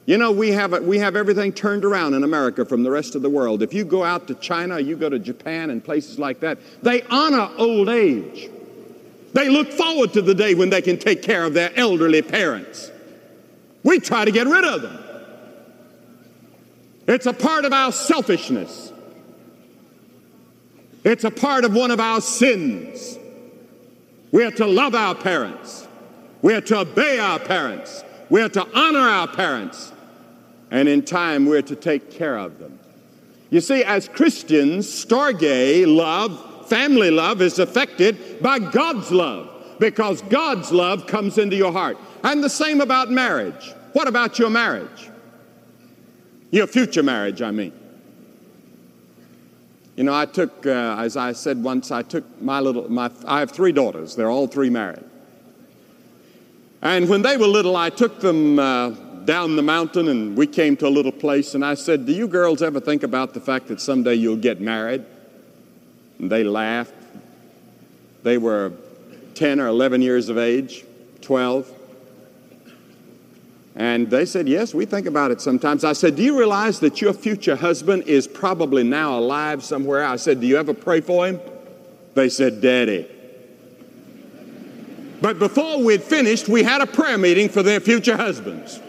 You 0.05 0.19
know, 0.19 0.31
we 0.31 0.53
have, 0.53 0.73
we 0.85 0.99
have 0.99 1.17
everything 1.17 1.53
turned 1.53 1.85
around 1.85 2.15
in 2.15 2.23
America 2.23 2.65
from 2.65 2.85
the 2.85 2.91
rest 2.91 3.17
of 3.17 3.23
the 3.23 3.31
world. 3.31 3.61
If 3.61 3.75
you 3.75 3.85
go 3.85 4.05
out 4.05 4.29
to 4.29 4.35
China, 4.37 4.79
you 4.79 4.97
go 4.97 5.09
to 5.09 5.19
Japan 5.19 5.71
and 5.71 5.83
places 5.83 6.19
like 6.19 6.41
that, 6.41 6.59
they 6.83 7.03
honor 7.03 7.51
old 7.59 7.89
age. 7.89 8.49
They 9.33 9.49
look 9.49 9.73
forward 9.73 10.13
to 10.13 10.23
the 10.23 10.35
day 10.35 10.55
when 10.55 10.71
they 10.71 10.81
can 10.81 10.97
take 10.97 11.23
care 11.23 11.45
of 11.45 11.55
their 11.55 11.73
elderly 11.77 12.23
parents. 12.23 12.91
We 13.83 13.99
try 13.99 14.25
to 14.25 14.31
get 14.31 14.47
rid 14.47 14.65
of 14.65 14.83
them. 14.83 14.99
It's 17.09 17.27
a 17.27 17.33
part 17.33 17.65
of 17.65 17.73
our 17.73 17.91
selfishness. 17.91 18.93
It's 21.05 21.25
a 21.25 21.31
part 21.31 21.65
of 21.65 21.75
one 21.75 21.91
of 21.91 22.01
our 22.01 22.21
sins 22.21 23.19
We 24.37 24.45
are 24.45 24.51
to 24.51 24.67
love 24.67 24.95
our 24.95 25.15
parents. 25.15 25.89
We 26.43 26.53
are 26.53 26.61
to 26.61 26.81
obey 26.81 27.19
our 27.19 27.39
parents. 27.39 28.05
We 28.29 28.43
are 28.43 28.51
to 28.51 28.69
honor 28.79 28.99
our 28.99 29.27
parents. 29.27 29.95
And 30.71 30.91
in 30.91 31.07
time, 31.07 31.47
we're 31.47 31.63
to 31.63 31.75
take 31.75 32.11
care 32.11 32.37
of 32.37 32.59
them. 32.59 32.79
You 33.49 33.63
see, 33.63 33.83
as 33.83 34.09
Christians, 34.09 34.87
Storge 34.89 35.87
love, 35.87 36.69
family 36.69 37.11
love, 37.11 37.41
is 37.41 37.59
affected 37.59 38.43
by 38.43 38.59
God's 38.59 39.11
love 39.11 39.79
because 39.81 40.21
God's 40.21 40.71
love 40.71 41.07
comes 41.07 41.39
into 41.39 41.57
your 41.57 41.73
heart. 41.73 41.97
And 42.23 42.45
the 42.45 42.51
same 42.51 42.83
about 42.83 43.11
marriage. 43.11 43.73
What 43.95 44.07
about 44.07 44.39
your 44.39 44.51
marriage? 44.51 45.09
Your 46.51 46.67
future 46.67 47.03
marriage, 47.03 47.41
I 47.41 47.53
mean. 47.53 47.73
You 49.97 50.05
know, 50.05 50.15
I 50.15 50.27
took, 50.27 50.67
uh, 50.67 50.97
as 50.99 51.17
I 51.17 51.33
said 51.33 51.63
once, 51.63 51.91
I 51.91 52.03
took 52.03 52.25
my 52.43 52.61
little, 52.61 52.91
my, 52.91 53.11
I 53.27 53.41
have 53.41 53.51
three 53.51 53.73
daughters. 53.73 54.15
They're 54.15 54.31
all 54.31 54.47
three 54.47 54.69
married. 54.69 55.05
And 56.83 57.09
when 57.09 57.23
they 57.23 57.39
were 57.39 57.47
little, 57.47 57.77
I 57.77 57.89
took 57.89 58.21
them 58.21 58.59
uh, 58.59 58.91
down 59.25 59.57
the 59.57 59.63
mountain 59.63 60.09
and 60.09 60.37
we 60.37 60.47
came 60.47 60.77
to 60.77 60.87
a 60.87 60.91
little 60.91 61.13
place. 61.13 61.55
And 61.55 61.65
I 61.65 61.75
said, 61.75 62.05
Do 62.05 62.13
you 62.13 62.29
girls 62.29 62.63
ever 62.63 62.79
think 62.79 63.03
about 63.03 63.33
the 63.33 63.41
fact 63.41 63.69
that 63.69 63.81
someday 63.81 64.15
you'll 64.15 64.37
get 64.37 64.61
married? 64.61 65.05
And 66.19 66.31
they 66.31 66.45
laughed. 66.45 66.95
They 68.23 68.37
were 68.37 68.73
10 69.35 69.61
or 69.61 69.69
11 69.69 70.03
years 70.03 70.29
of 70.29 70.37
age, 70.37 70.85
12. 71.23 71.73
And 73.77 74.11
they 74.11 74.25
said, 74.25 74.49
Yes, 74.49 74.73
we 74.75 74.87
think 74.87 75.07
about 75.07 75.31
it 75.31 75.43
sometimes. 75.43 75.85
I 75.85 75.93
said, 75.93 76.17
Do 76.17 76.23
you 76.23 76.39
realize 76.39 76.81
that 76.81 77.03
your 77.03 77.13
future 77.13 77.55
husband 77.55 78.05
is 78.05 78.27
probably 78.27 78.83
now 78.83 79.19
alive 79.19 79.63
somewhere? 79.63 80.03
I 80.03 80.17
said, 80.17 80.41
Do 80.41 80.47
you 80.47 80.57
ever 80.57 80.73
pray 80.73 81.03
for 81.03 81.27
him? 81.27 81.39
They 82.15 82.31
said, 82.31 82.63
Daddy. 82.63 83.07
But 85.21 85.39
before 85.39 85.83
we'd 85.83 86.03
finished, 86.03 86.49
we 86.49 86.63
had 86.63 86.81
a 86.81 86.87
prayer 86.87 87.19
meeting 87.19 87.51
for 87.51 87.63
their 87.63 87.81
future 87.81 88.17
husbands. 88.17 88.81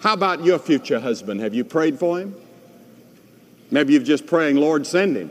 How 0.00 0.14
about 0.14 0.42
your 0.42 0.58
future 0.58 1.00
husband? 1.00 1.40
Have 1.40 1.54
you 1.54 1.64
prayed 1.64 1.98
for 1.98 2.18
him? 2.18 2.34
Maybe 3.70 3.92
you're 3.92 4.02
just 4.02 4.26
praying, 4.26 4.56
Lord, 4.56 4.86
send 4.86 5.16
him. 5.16 5.30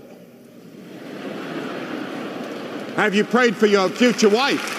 Have 2.96 3.16
you 3.16 3.24
prayed 3.24 3.56
for 3.56 3.66
your 3.66 3.90
future 3.90 4.30
wife? 4.30 4.77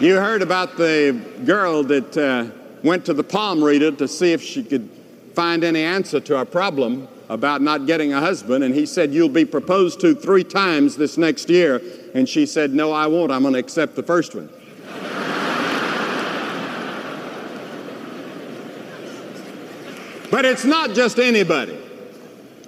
You 0.00 0.14
heard 0.14 0.42
about 0.42 0.76
the 0.76 1.20
girl 1.44 1.82
that 1.82 2.16
uh, 2.16 2.44
went 2.84 3.04
to 3.06 3.12
the 3.12 3.24
palm 3.24 3.64
reader 3.64 3.90
to 3.90 4.06
see 4.06 4.32
if 4.32 4.40
she 4.40 4.62
could 4.62 4.88
find 5.34 5.64
any 5.64 5.82
answer 5.82 6.20
to 6.20 6.38
a 6.38 6.44
problem 6.44 7.08
about 7.28 7.62
not 7.62 7.86
getting 7.86 8.12
a 8.12 8.20
husband, 8.20 8.62
and 8.62 8.72
he 8.72 8.86
said, 8.86 9.12
You'll 9.12 9.28
be 9.28 9.44
proposed 9.44 9.98
to 10.02 10.14
three 10.14 10.44
times 10.44 10.96
this 10.96 11.18
next 11.18 11.50
year. 11.50 11.82
And 12.14 12.28
she 12.28 12.46
said, 12.46 12.72
No, 12.72 12.92
I 12.92 13.08
won't. 13.08 13.32
I'm 13.32 13.42
going 13.42 13.54
to 13.54 13.58
accept 13.58 13.96
the 13.96 14.04
first 14.04 14.36
one. 14.36 14.48
but 20.30 20.44
it's 20.44 20.64
not 20.64 20.94
just 20.94 21.18
anybody. 21.18 21.76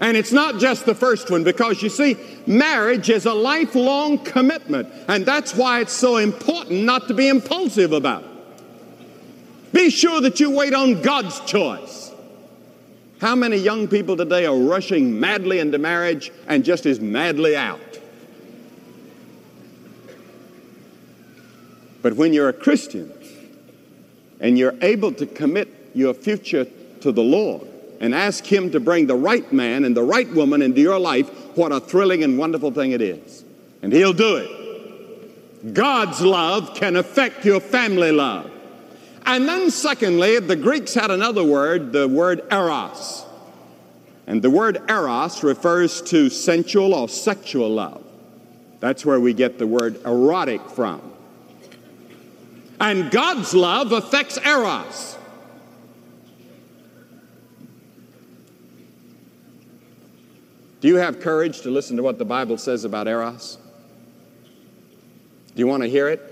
And 0.01 0.17
it's 0.17 0.33
not 0.33 0.59
just 0.59 0.87
the 0.87 0.95
first 0.95 1.31
one, 1.31 1.45
because 1.45 1.83
you 1.83 1.91
see, 1.91 2.17
marriage 2.47 3.11
is 3.11 3.27
a 3.27 3.35
lifelong 3.35 4.19
commitment. 4.19 4.89
And 5.09 5.27
that's 5.27 5.55
why 5.55 5.81
it's 5.81 5.93
so 5.93 6.17
important 6.17 6.85
not 6.85 7.07
to 7.09 7.15
be 7.15 7.29
impulsive 7.29 7.93
about 7.93 8.25
it. 8.25 8.31
Be 9.73 9.91
sure 9.91 10.23
that 10.23 10.41
you 10.41 10.51
wait 10.51 10.73
on 10.73 11.03
God's 11.03 11.39
choice. 11.41 12.11
How 13.21 13.35
many 13.37 13.59
young 13.59 13.87
people 13.87 14.17
today 14.17 14.47
are 14.47 14.57
rushing 14.57 15.21
madly 15.21 15.59
into 15.59 15.77
marriage 15.77 16.33
and 16.49 16.65
just 16.65 16.87
as 16.87 16.99
madly 16.99 17.55
out? 17.55 17.79
But 22.01 22.15
when 22.15 22.33
you're 22.33 22.49
a 22.49 22.55
Christian 22.55 23.13
and 24.41 24.59
you're 24.59 24.75
able 24.81 25.13
to 25.13 25.27
commit 25.27 25.69
your 25.95 26.15
future 26.15 26.67
to 27.03 27.13
the 27.13 27.23
Lord, 27.23 27.70
and 28.01 28.15
ask 28.15 28.45
Him 28.45 28.71
to 28.71 28.81
bring 28.81 29.07
the 29.07 29.15
right 29.15 29.53
man 29.53 29.85
and 29.85 29.97
the 29.97 30.03
right 30.03 30.29
woman 30.33 30.63
into 30.63 30.81
your 30.81 30.99
life, 30.99 31.29
what 31.57 31.71
a 31.71 31.79
thrilling 31.79 32.25
and 32.25 32.39
wonderful 32.39 32.71
thing 32.71 32.93
it 32.93 33.03
is. 33.03 33.45
And 33.83 33.93
He'll 33.93 34.15
do 34.15 34.37
it. 34.37 35.75
God's 35.75 36.23
love 36.23 36.75
can 36.75 36.97
affect 36.97 37.45
your 37.45 37.61
family 37.61 38.11
love. 38.11 38.51
And 39.27 39.47
then, 39.47 39.71
secondly, 39.71 40.41
the 40.41 40.57
Greeks 40.57 40.95
had 40.95 41.11
another 41.11 41.45
word, 41.45 41.93
the 41.93 42.09
word 42.09 42.43
eros. 42.51 43.27
And 44.27 44.41
the 44.41 44.51
word 44.51 44.81
eros 44.89 45.43
refers 45.43 46.01
to 46.03 46.31
sensual 46.31 46.95
or 46.95 47.09
sexual 47.09 47.69
love. 47.69 48.03
That's 48.81 49.05
where 49.05 49.21
we 49.21 49.35
get 49.35 49.59
the 49.59 49.67
word 49.67 50.01
erotic 50.07 50.63
from. 50.71 51.03
And 52.81 53.11
God's 53.11 53.53
love 53.53 53.93
affects 53.93 54.39
eros. 54.39 55.19
Do 60.81 60.89
you 60.89 60.97
have 60.97 61.21
courage 61.21 61.61
to 61.63 61.71
listen 61.71 61.97
to 61.99 62.03
what 62.03 62.19
the 62.19 62.25
Bible 62.25 62.57
says 62.57 62.85
about 62.85 63.07
Eros? 63.07 63.59
Do 65.55 65.61
you 65.61 65.67
want 65.67 65.83
to 65.83 65.89
hear 65.89 66.09
it? 66.09 66.31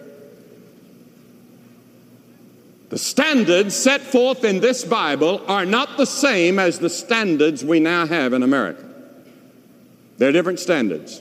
The 2.89 2.99
standards 2.99 3.77
set 3.77 4.01
forth 4.01 4.45
in 4.45 4.61
this 4.61 4.85
Bible 4.85 5.43
are 5.47 5.67
not 5.67 5.99
the 5.99 6.07
same 6.07 6.59
as 6.59 6.79
the 6.79 6.89
standards 6.89 7.63
we 7.63 7.81
now 7.81 8.07
have 8.07 8.33
in 8.33 8.43
America. 8.43 8.85
They're 10.17 10.33
different 10.33 10.59
standards. 10.59 11.21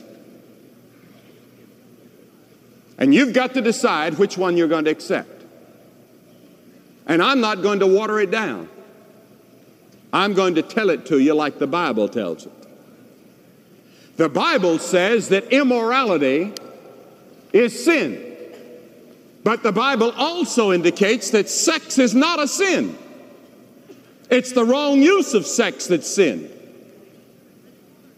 And 2.97 3.13
you've 3.13 3.33
got 3.33 3.53
to 3.55 3.61
decide 3.61 4.17
which 4.17 4.37
one 4.37 4.55
you're 4.57 4.69
going 4.69 4.85
to 4.85 4.91
accept. 4.91 5.43
And 7.05 7.21
I'm 7.21 7.41
not 7.41 7.61
going 7.61 7.79
to 7.79 7.87
water 7.87 8.19
it 8.19 8.31
down. 8.31 8.69
I'm 10.13 10.33
going 10.33 10.55
to 10.55 10.61
tell 10.61 10.89
it 10.89 11.05
to 11.07 11.19
you 11.19 11.33
like 11.33 11.59
the 11.59 11.67
Bible 11.67 12.07
tells 12.07 12.45
it. 12.45 12.66
The 14.17 14.29
Bible 14.29 14.79
says 14.79 15.29
that 15.29 15.53
immorality 15.53 16.53
is 17.53 17.85
sin. 17.85 18.23
But 19.43 19.63
the 19.63 19.71
Bible 19.71 20.11
also 20.17 20.73
indicates 20.73 21.29
that 21.31 21.47
sex 21.47 21.99
is 21.99 22.13
not 22.13 22.39
a 22.39 22.47
sin. 22.47 22.97
It's 24.29 24.51
the 24.51 24.65
wrong 24.65 25.01
use 25.01 25.33
of 25.33 25.45
sex 25.45 25.87
that's 25.87 26.09
sin. 26.09 26.51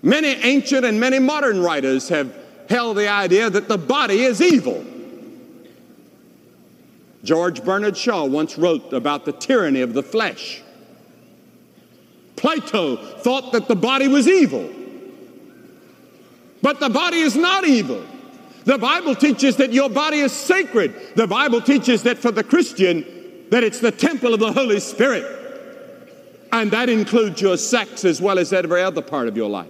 Many 0.01 0.29
ancient 0.29 0.85
and 0.85 0.99
many 0.99 1.19
modern 1.19 1.61
writers 1.61 2.09
have 2.09 2.33
held 2.69 2.97
the 2.97 3.09
idea 3.09 3.49
that 3.49 3.67
the 3.67 3.77
body 3.77 4.21
is 4.21 4.41
evil. 4.41 4.85
George 7.23 7.63
Bernard 7.63 7.97
Shaw 7.97 8.23
once 8.23 8.57
wrote 8.57 8.93
about 8.93 9.25
the 9.25 9.33
tyranny 9.33 9.81
of 9.81 9.93
the 9.93 10.01
flesh. 10.01 10.61
Plato 12.37 12.95
thought 12.95 13.51
that 13.51 13.67
the 13.67 13.75
body 13.75 14.07
was 14.07 14.27
evil. 14.27 14.78
But 16.61 16.79
the 16.79 16.89
body 16.89 17.19
is 17.19 17.35
not 17.35 17.65
evil. 17.65 18.03
The 18.65 18.77
Bible 18.77 19.15
teaches 19.15 19.55
that 19.57 19.73
your 19.73 19.89
body 19.89 20.19
is 20.19 20.31
sacred. 20.31 20.93
The 21.15 21.27
Bible 21.27 21.61
teaches 21.61 22.03
that 22.03 22.17
for 22.17 22.31
the 22.31 22.43
Christian, 22.43 23.05
that 23.49 23.63
it's 23.63 23.79
the 23.79 23.91
temple 23.91 24.33
of 24.33 24.39
the 24.39 24.51
Holy 24.51 24.79
Spirit. 24.79 25.25
And 26.51 26.69
that 26.71 26.89
includes 26.89 27.41
your 27.41 27.57
sex 27.57 28.03
as 28.05 28.21
well 28.21 28.39
as 28.39 28.53
every 28.53 28.81
other 28.81 29.01
part 29.01 29.27
of 29.27 29.37
your 29.37 29.49
life. 29.49 29.69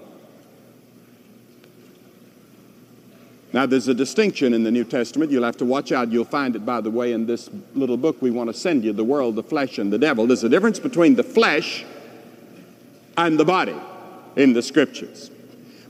Now, 3.51 3.65
there's 3.65 3.87
a 3.87 3.95
distinction 3.95 4.53
in 4.53 4.63
the 4.63 4.69
New 4.69 4.83
Testament. 4.83 5.31
You'll 5.31 5.43
have 5.43 5.57
to 5.57 5.65
watch 5.65 5.91
out. 5.91 6.11
You'll 6.11 6.23
find 6.23 6.55
it, 6.55 6.65
by 6.65 6.81
the 6.81 6.91
way, 6.91 7.13
in 7.13 7.25
this 7.25 7.49
little 7.73 7.97
book 7.97 8.21
we 8.21 8.29
want 8.29 8.49
to 8.49 8.53
send 8.53 8.83
you 8.83 8.93
The 8.93 9.03
World, 9.03 9.35
the 9.35 9.43
Flesh, 9.43 9.79
and 9.79 9.91
the 9.91 9.97
Devil. 9.97 10.27
There's 10.27 10.43
a 10.43 10.49
difference 10.49 10.79
between 10.79 11.15
the 11.15 11.23
flesh 11.23 11.83
and 13.17 13.39
the 13.39 13.45
body 13.45 13.75
in 14.35 14.53
the 14.53 14.61
Scriptures. 14.61 15.31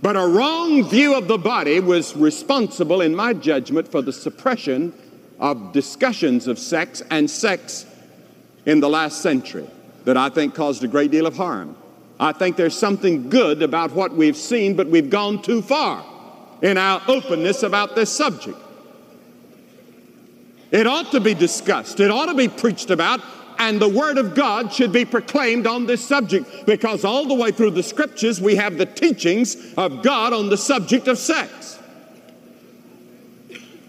But 0.02 0.16
a 0.16 0.26
wrong 0.26 0.88
view 0.88 1.16
of 1.16 1.28
the 1.28 1.38
body 1.38 1.80
was 1.80 2.16
responsible, 2.16 3.02
in 3.02 3.16
my 3.16 3.34
judgment, 3.34 3.90
for 3.90 4.02
the 4.02 4.14
suppression 4.14 4.94
of 5.40 5.74
discussions 5.74 6.48
of 6.48 6.58
sex 6.58 7.02
and 7.10 7.30
sex 7.30 7.86
in 8.66 8.80
the 8.80 8.90
last 8.90 9.22
century 9.22 9.68
that 10.06 10.16
I 10.16 10.30
think 10.30 10.56
caused 10.56 10.84
a 10.84 10.88
great 10.88 11.12
deal 11.12 11.26
of 11.26 11.36
harm. 11.36 11.76
I 12.20 12.34
think 12.34 12.58
there's 12.58 12.78
something 12.78 13.30
good 13.30 13.62
about 13.62 13.92
what 13.92 14.14
we've 14.14 14.38
seen, 14.38 14.76
but 14.76 14.88
we've 14.88 15.10
gone 15.10 15.42
too 15.42 15.62
far 15.62 16.06
in 16.62 16.78
our 16.78 17.02
openness 17.08 17.64
about 17.64 17.96
this 17.96 18.10
subject. 18.10 18.58
It 20.72 20.86
ought 20.86 21.12
to 21.12 21.20
be 21.20 21.34
discussed, 21.34 22.00
it 22.00 22.12
ought 22.12 22.28
to 22.28 22.36
be 22.36 22.48
preached 22.48 22.90
about, 22.90 23.22
and 23.60 23.80
the 23.80 23.90
Word 23.90 24.18
of 24.18 24.34
God 24.34 24.74
should 24.74 24.94
be 24.94 25.04
proclaimed 25.06 25.68
on 25.68 25.86
this 25.86 26.04
subject 26.04 26.66
because 26.66 27.04
all 27.04 27.26
the 27.26 27.34
way 27.34 27.52
through 27.52 27.72
the 27.72 27.84
Scriptures 27.84 28.42
we 28.42 28.56
have 28.56 28.78
the 28.78 28.86
teachings 28.86 29.74
of 29.76 30.02
God 30.02 30.32
on 30.34 30.50
the 30.50 30.58
subject 30.58 31.08
of 31.08 31.18
sex. 31.18 31.78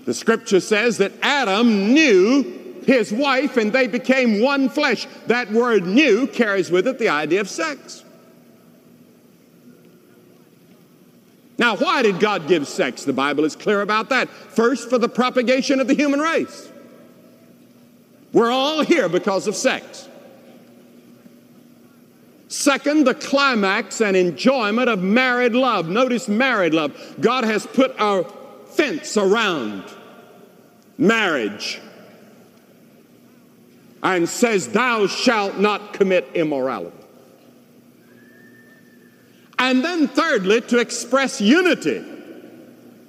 The 0.04 0.14
Scripture 0.14 0.60
says 0.60 0.98
that 0.98 1.12
Adam 1.22 1.94
knew 1.94 2.82
his 2.84 3.12
wife 3.12 3.56
and 3.56 3.72
they 3.72 3.86
became 3.86 4.42
one 4.42 4.68
flesh. 4.68 5.06
That 5.26 5.52
word 5.52 5.86
"knew" 5.86 6.26
carries 6.26 6.70
with 6.70 6.88
it 6.88 6.98
the 6.98 7.08
idea 7.08 7.40
of 7.40 7.48
sex. 7.48 8.02
Now, 11.58 11.76
why 11.76 12.02
did 12.02 12.18
God 12.20 12.48
give 12.48 12.66
sex? 12.66 13.04
The 13.04 13.12
Bible 13.12 13.44
is 13.44 13.54
clear 13.54 13.82
about 13.82 14.08
that. 14.08 14.30
First, 14.30 14.88
for 14.88 14.96
the 14.96 15.10
propagation 15.10 15.78
of 15.78 15.88
the 15.88 15.94
human 15.94 16.18
race. 16.18 16.69
We're 18.32 18.50
all 18.50 18.82
here 18.82 19.08
because 19.08 19.46
of 19.46 19.56
sex. 19.56 20.08
Second, 22.49 23.04
the 23.04 23.14
climax 23.14 24.00
and 24.00 24.16
enjoyment 24.16 24.88
of 24.88 25.02
married 25.02 25.54
love. 25.54 25.88
Notice 25.88 26.28
married 26.28 26.75
love. 26.75 27.16
God 27.20 27.44
has 27.44 27.64
put 27.66 27.94
a 27.99 28.25
fence 28.66 29.16
around 29.16 29.84
marriage 30.99 31.80
and 34.02 34.28
says, 34.28 34.68
Thou 34.68 35.06
shalt 35.06 35.58
not 35.58 35.92
commit 35.92 36.28
immorality. 36.34 36.96
And 39.58 39.84
then, 39.84 40.08
thirdly, 40.08 40.62
to 40.62 40.78
express 40.78 41.40
unity. 41.40 42.04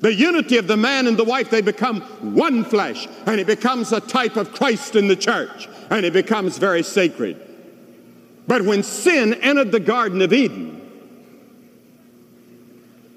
The 0.01 0.13
unity 0.13 0.57
of 0.57 0.67
the 0.67 0.77
man 0.77 1.05
and 1.05 1.15
the 1.15 1.23
wife, 1.23 1.51
they 1.51 1.61
become 1.61 2.01
one 2.35 2.63
flesh, 2.63 3.07
and 3.27 3.39
it 3.39 3.45
becomes 3.45 3.91
a 3.91 4.01
type 4.01 4.35
of 4.35 4.51
Christ 4.51 4.95
in 4.95 5.07
the 5.07 5.15
church, 5.15 5.69
and 5.91 6.05
it 6.05 6.11
becomes 6.11 6.57
very 6.57 6.81
sacred. 6.81 7.39
But 8.47 8.63
when 8.63 8.81
sin 8.81 9.35
entered 9.35 9.71
the 9.71 9.79
Garden 9.79 10.21
of 10.23 10.33
Eden, 10.33 10.81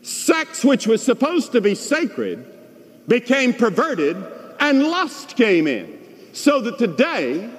sex, 0.02 0.62
which 0.62 0.86
was 0.86 1.02
supposed 1.02 1.52
to 1.52 1.62
be 1.62 1.74
sacred, 1.74 2.44
became 3.08 3.54
perverted, 3.54 4.16
and 4.60 4.82
lust 4.82 5.36
came 5.36 5.66
in. 5.66 5.98
So 6.34 6.60
that 6.60 6.78
today, 6.78 7.50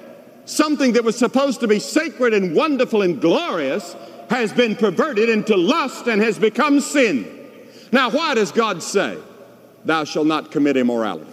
something 0.44 0.92
that 0.92 1.02
was 1.02 1.18
supposed 1.18 1.60
to 1.60 1.68
be 1.68 1.80
sacred 1.80 2.32
and 2.32 2.54
wonderful 2.54 3.02
and 3.02 3.20
glorious 3.20 3.96
has 4.30 4.52
been 4.52 4.76
perverted 4.76 5.28
into 5.28 5.56
lust 5.56 6.06
and 6.06 6.22
has 6.22 6.38
become 6.38 6.80
sin. 6.80 7.35
Now, 7.96 8.10
why 8.10 8.34
does 8.34 8.52
God 8.52 8.82
say, 8.82 9.16
Thou 9.86 10.04
shalt 10.04 10.26
not 10.26 10.50
commit 10.50 10.76
immorality? 10.76 11.32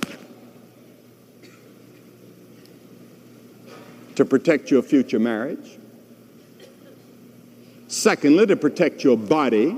To 4.15 4.23
protect 4.23 4.71
your 4.71 4.81
future 4.81 5.19
marriage. 5.19 5.77
Secondly, 7.89 8.45
to 8.45 8.55
protect 8.55 9.03
your 9.03 9.17
body. 9.17 9.75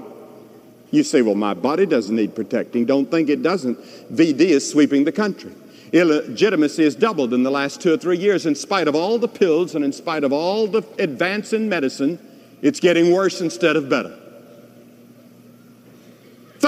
You 0.91 1.03
say, 1.03 1.23
Well, 1.23 1.33
my 1.33 1.55
body 1.55 1.87
doesn't 1.87 2.15
need 2.15 2.35
protecting. 2.35 2.85
Don't 2.85 3.09
think 3.09 3.29
it 3.29 3.41
doesn't. 3.41 3.79
VD 4.13 4.41
is 4.41 4.69
sweeping 4.69 5.05
the 5.05 5.11
country. 5.11 5.53
Illegitimacy 5.91 6.83
has 6.83 6.93
doubled 6.93 7.33
in 7.33 7.41
the 7.41 7.49
last 7.49 7.81
two 7.81 7.95
or 7.95 7.97
three 7.97 8.19
years 8.19 8.45
in 8.45 8.53
spite 8.53 8.87
of 8.87 8.93
all 8.93 9.17
the 9.17 9.27
pills 9.27 9.73
and 9.73 9.83
in 9.83 9.91
spite 9.91 10.23
of 10.23 10.31
all 10.31 10.67
the 10.67 10.83
advance 10.99 11.51
in 11.51 11.67
medicine. 11.67 12.19
It's 12.61 12.79
getting 12.79 13.11
worse 13.11 13.41
instead 13.41 13.75
of 13.75 13.89
better. 13.89 14.19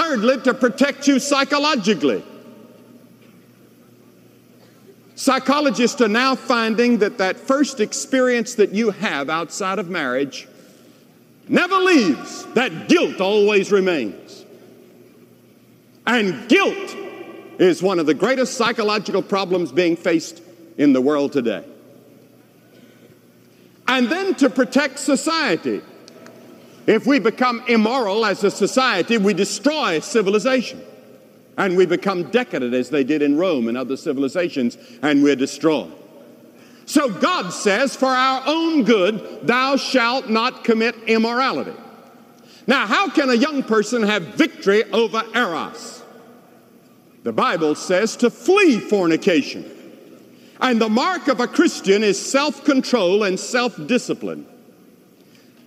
Thirdly, 0.08 0.40
to 0.44 0.54
protect 0.54 1.06
you 1.06 1.18
psychologically. 1.18 2.24
Psychologists 5.16 6.00
are 6.00 6.08
now 6.08 6.34
finding 6.34 6.98
that 6.98 7.18
that 7.18 7.36
first 7.36 7.78
experience 7.78 8.54
that 8.54 8.72
you 8.72 8.90
have 8.90 9.28
outside 9.28 9.78
of 9.78 9.90
marriage 9.90 10.48
never 11.46 11.76
leaves. 11.76 12.46
That 12.54 12.88
guilt 12.88 13.20
always 13.20 13.70
remains. 13.70 14.46
And 16.06 16.48
guilt 16.48 16.96
is 17.58 17.82
one 17.82 17.98
of 17.98 18.06
the 18.06 18.14
greatest 18.14 18.56
psychological 18.56 19.20
problems 19.20 19.72
being 19.72 19.94
faced 19.94 20.40
in 20.78 20.94
the 20.94 21.02
world 21.02 21.32
today 21.32 21.64
and 23.88 24.08
then 24.08 24.34
to 24.36 24.48
protect 24.48 24.98
society. 24.98 25.82
If 26.88 27.06
we 27.06 27.18
become 27.18 27.62
immoral 27.68 28.24
as 28.24 28.42
a 28.44 28.50
society, 28.50 29.18
we 29.18 29.34
destroy 29.34 30.00
civilization. 30.00 30.82
And 31.58 31.76
we 31.76 31.84
become 31.84 32.30
decadent 32.30 32.72
as 32.72 32.88
they 32.88 33.04
did 33.04 33.20
in 33.20 33.36
Rome 33.36 33.68
and 33.68 33.76
other 33.76 33.94
civilizations, 33.94 34.78
and 35.02 35.22
we're 35.22 35.36
destroyed. 35.36 35.92
So 36.86 37.10
God 37.10 37.50
says, 37.50 37.94
For 37.94 38.06
our 38.06 38.42
own 38.46 38.84
good, 38.84 39.46
thou 39.46 39.76
shalt 39.76 40.30
not 40.30 40.64
commit 40.64 40.94
immorality. 41.06 41.74
Now, 42.66 42.86
how 42.86 43.10
can 43.10 43.28
a 43.28 43.34
young 43.34 43.64
person 43.64 44.02
have 44.02 44.22
victory 44.36 44.84
over 44.84 45.22
Eros? 45.34 46.02
The 47.22 47.34
Bible 47.34 47.74
says 47.74 48.16
to 48.16 48.30
flee 48.30 48.80
fornication. 48.80 49.70
And 50.58 50.80
the 50.80 50.88
mark 50.88 51.28
of 51.28 51.40
a 51.40 51.48
Christian 51.48 52.02
is 52.02 52.18
self 52.18 52.64
control 52.64 53.24
and 53.24 53.38
self 53.38 53.76
discipline. 53.86 54.46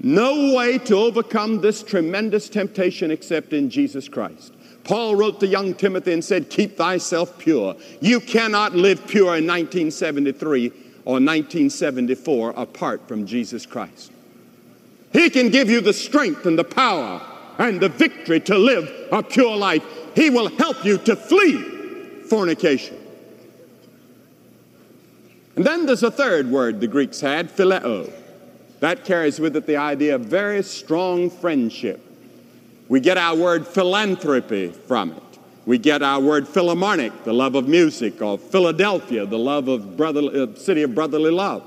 No 0.03 0.55
way 0.55 0.79
to 0.79 0.95
overcome 0.95 1.61
this 1.61 1.83
tremendous 1.83 2.49
temptation 2.49 3.11
except 3.11 3.53
in 3.53 3.69
Jesus 3.69 4.09
Christ. 4.09 4.51
Paul 4.83 5.15
wrote 5.15 5.39
to 5.41 5.47
young 5.47 5.75
Timothy 5.75 6.11
and 6.11 6.25
said, 6.25 6.49
Keep 6.49 6.75
thyself 6.75 7.37
pure. 7.37 7.75
You 7.99 8.19
cannot 8.19 8.73
live 8.73 9.05
pure 9.05 9.37
in 9.37 9.45
1973 9.45 10.69
or 11.05 11.13
1974 11.13 12.53
apart 12.57 13.07
from 13.07 13.27
Jesus 13.27 13.67
Christ. 13.67 14.11
He 15.13 15.29
can 15.29 15.49
give 15.49 15.69
you 15.69 15.81
the 15.81 15.93
strength 15.93 16.47
and 16.47 16.57
the 16.57 16.63
power 16.63 17.21
and 17.59 17.79
the 17.79 17.89
victory 17.89 18.39
to 18.39 18.57
live 18.57 18.91
a 19.11 19.21
pure 19.21 19.55
life. 19.55 19.83
He 20.15 20.31
will 20.31 20.49
help 20.57 20.83
you 20.83 20.97
to 20.99 21.15
flee 21.15 21.61
fornication. 22.27 22.97
And 25.55 25.63
then 25.63 25.85
there's 25.85 26.01
a 26.01 26.09
third 26.09 26.49
word 26.49 26.79
the 26.79 26.87
Greeks 26.87 27.21
had, 27.21 27.55
phileo. 27.55 28.11
That 28.81 29.05
carries 29.05 29.39
with 29.39 29.55
it 29.55 29.67
the 29.67 29.77
idea 29.77 30.15
of 30.15 30.21
very 30.21 30.63
strong 30.63 31.29
friendship. 31.29 32.03
We 32.89 32.99
get 32.99 33.17
our 33.17 33.35
word 33.35 33.65
philanthropy 33.67 34.71
from 34.71 35.13
it. 35.13 35.23
We 35.67 35.77
get 35.77 36.01
our 36.01 36.19
word 36.19 36.47
philharmonic, 36.47 37.23
the 37.23 37.33
love 37.33 37.53
of 37.53 37.67
music, 37.67 38.21
or 38.21 38.39
Philadelphia, 38.39 39.27
the 39.27 39.37
love 39.37 39.67
of 39.67 39.95
brotherly, 39.95 40.41
uh, 40.41 40.55
city 40.55 40.81
of 40.81 40.95
brotherly 40.95 41.29
love. 41.29 41.63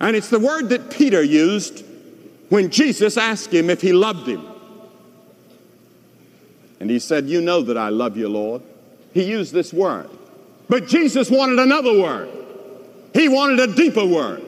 And 0.00 0.14
it's 0.14 0.30
the 0.30 0.38
word 0.38 0.68
that 0.68 0.90
Peter 0.90 1.22
used 1.22 1.84
when 2.48 2.70
Jesus 2.70 3.16
asked 3.16 3.52
him 3.52 3.70
if 3.70 3.80
he 3.80 3.92
loved 3.92 4.28
him. 4.28 4.46
And 6.78 6.88
he 6.88 7.00
said, 7.00 7.26
You 7.26 7.40
know 7.40 7.62
that 7.62 7.76
I 7.76 7.88
love 7.88 8.16
you, 8.16 8.28
Lord. 8.28 8.62
He 9.12 9.24
used 9.24 9.52
this 9.52 9.72
word. 9.72 10.08
But 10.68 10.86
Jesus 10.86 11.28
wanted 11.28 11.58
another 11.58 12.00
word. 12.00 12.30
He 13.14 13.28
wanted 13.28 13.58
a 13.58 13.74
deeper 13.74 14.06
word. 14.06 14.44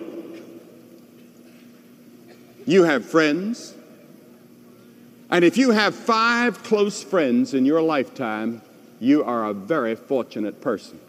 You 2.66 2.84
have 2.84 3.04
friends. 3.04 3.74
And 5.30 5.44
if 5.44 5.56
you 5.56 5.70
have 5.70 5.94
five 5.94 6.62
close 6.62 7.02
friends 7.02 7.54
in 7.54 7.64
your 7.64 7.82
lifetime, 7.82 8.62
you 9.00 9.24
are 9.24 9.46
a 9.46 9.52
very 9.52 9.94
fortunate 9.96 10.60
person. 10.60 11.00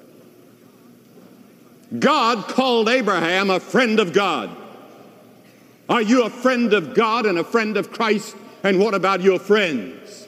God 1.99 2.47
called 2.47 2.89
Abraham 2.89 3.49
a 3.49 3.59
friend 3.59 3.99
of 3.99 4.11
God. 4.11 4.55
Are 5.87 6.01
you 6.01 6.23
a 6.23 6.29
friend 6.29 6.73
of 6.73 6.95
God 6.95 7.25
and 7.25 7.37
a 7.37 7.43
friend 7.43 7.77
of 7.77 7.91
Christ? 7.91 8.35
And 8.63 8.79
what 8.79 8.95
about 8.95 9.21
your 9.21 9.37
friends? 9.37 10.27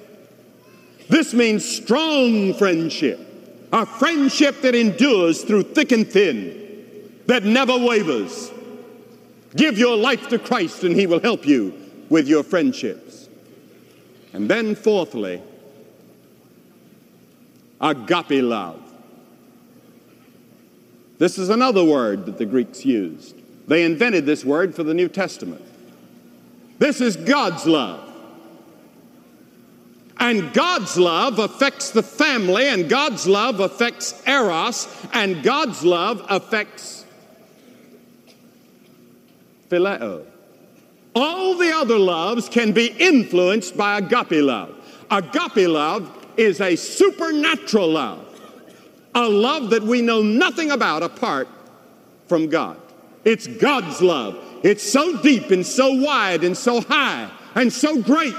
This 1.09 1.33
means 1.33 1.65
strong 1.65 2.53
friendship 2.53 3.27
a 3.71 3.85
friendship 3.85 4.61
that 4.61 4.75
endures 4.75 5.43
through 5.43 5.63
thick 5.63 5.91
and 5.91 6.07
thin, 6.07 7.11
that 7.25 7.43
never 7.43 7.77
wavers. 7.77 8.51
Give 9.55 9.77
your 9.77 9.95
life 9.95 10.27
to 10.29 10.39
Christ 10.39 10.83
and 10.83 10.95
He 10.95 11.07
will 11.07 11.19
help 11.19 11.45
you 11.45 11.73
with 12.10 12.27
your 12.27 12.43
friendships. 12.43 13.29
And 14.33 14.49
then, 14.49 14.75
fourthly, 14.75 15.41
agape 17.81 18.43
love. 18.43 18.81
This 21.17 21.38
is 21.38 21.49
another 21.49 21.83
word 21.83 22.25
that 22.27 22.38
the 22.38 22.45
Greeks 22.45 22.86
used. 22.86 23.36
They 23.67 23.83
invented 23.83 24.25
this 24.25 24.45
word 24.45 24.75
for 24.75 24.83
the 24.83 24.93
New 24.93 25.10
Testament. 25.10 25.63
This 26.77 27.01
is 27.01 27.15
God's 27.15 27.65
love. 27.65 28.03
And 30.19 30.53
God's 30.53 30.97
love 30.97 31.39
affects 31.39 31.91
the 31.91 32.03
family, 32.03 32.67
and 32.67 32.89
God's 32.89 33.27
love 33.27 33.60
affects 33.60 34.21
Eros, 34.27 34.88
and 35.13 35.43
God's 35.43 35.83
love 35.83 36.25
affects 36.29 37.05
Phileo. 39.69 40.25
All 41.15 41.58
the 41.58 41.71
other 41.71 41.97
loves 41.97 42.47
can 42.47 42.71
be 42.73 42.88
influenced 42.88 43.75
by 43.75 43.97
agape 43.97 44.43
love. 44.43 44.75
Agape 45.10 45.67
love 45.67 46.12
is 46.38 46.62
a 46.62 46.75
supernatural 46.75 47.89
love, 47.89 48.39
a 49.15 49.27
love 49.27 49.71
that 49.71 49.84
we 49.84 50.01
know 50.01 50.21
nothing 50.21 50.71
about 50.71 51.01
apart 51.01 51.47
from 52.27 52.47
God. 52.47 52.80
It's 53.25 53.47
God's 53.47 54.01
love. 54.01 54.38
It's 54.63 54.84
so 54.84 55.21
deep 55.21 55.51
and 55.51 55.65
so 55.65 55.93
wide 55.93 56.43
and 56.43 56.56
so 56.56 56.82
high 56.82 57.32
and 57.56 57.71
so 57.71 58.01
great 58.01 58.36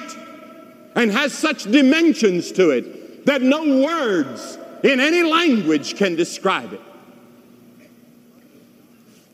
and 0.95 1.11
has 1.11 1.33
such 1.33 1.65
dimensions 1.65 2.53
to 2.53 2.71
it 2.71 3.27
that 3.27 3.43
no 3.43 3.85
words 3.85 4.59
in 4.83 5.01
any 5.01 5.23
language 5.23 5.97
can 5.97 6.17
describe 6.17 6.73
it. 6.73 6.81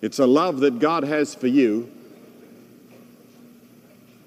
It's 0.04 0.18
a 0.18 0.26
love 0.26 0.60
that 0.60 0.80
God 0.80 1.04
has 1.04 1.34
for 1.34 1.46
you 1.46 1.90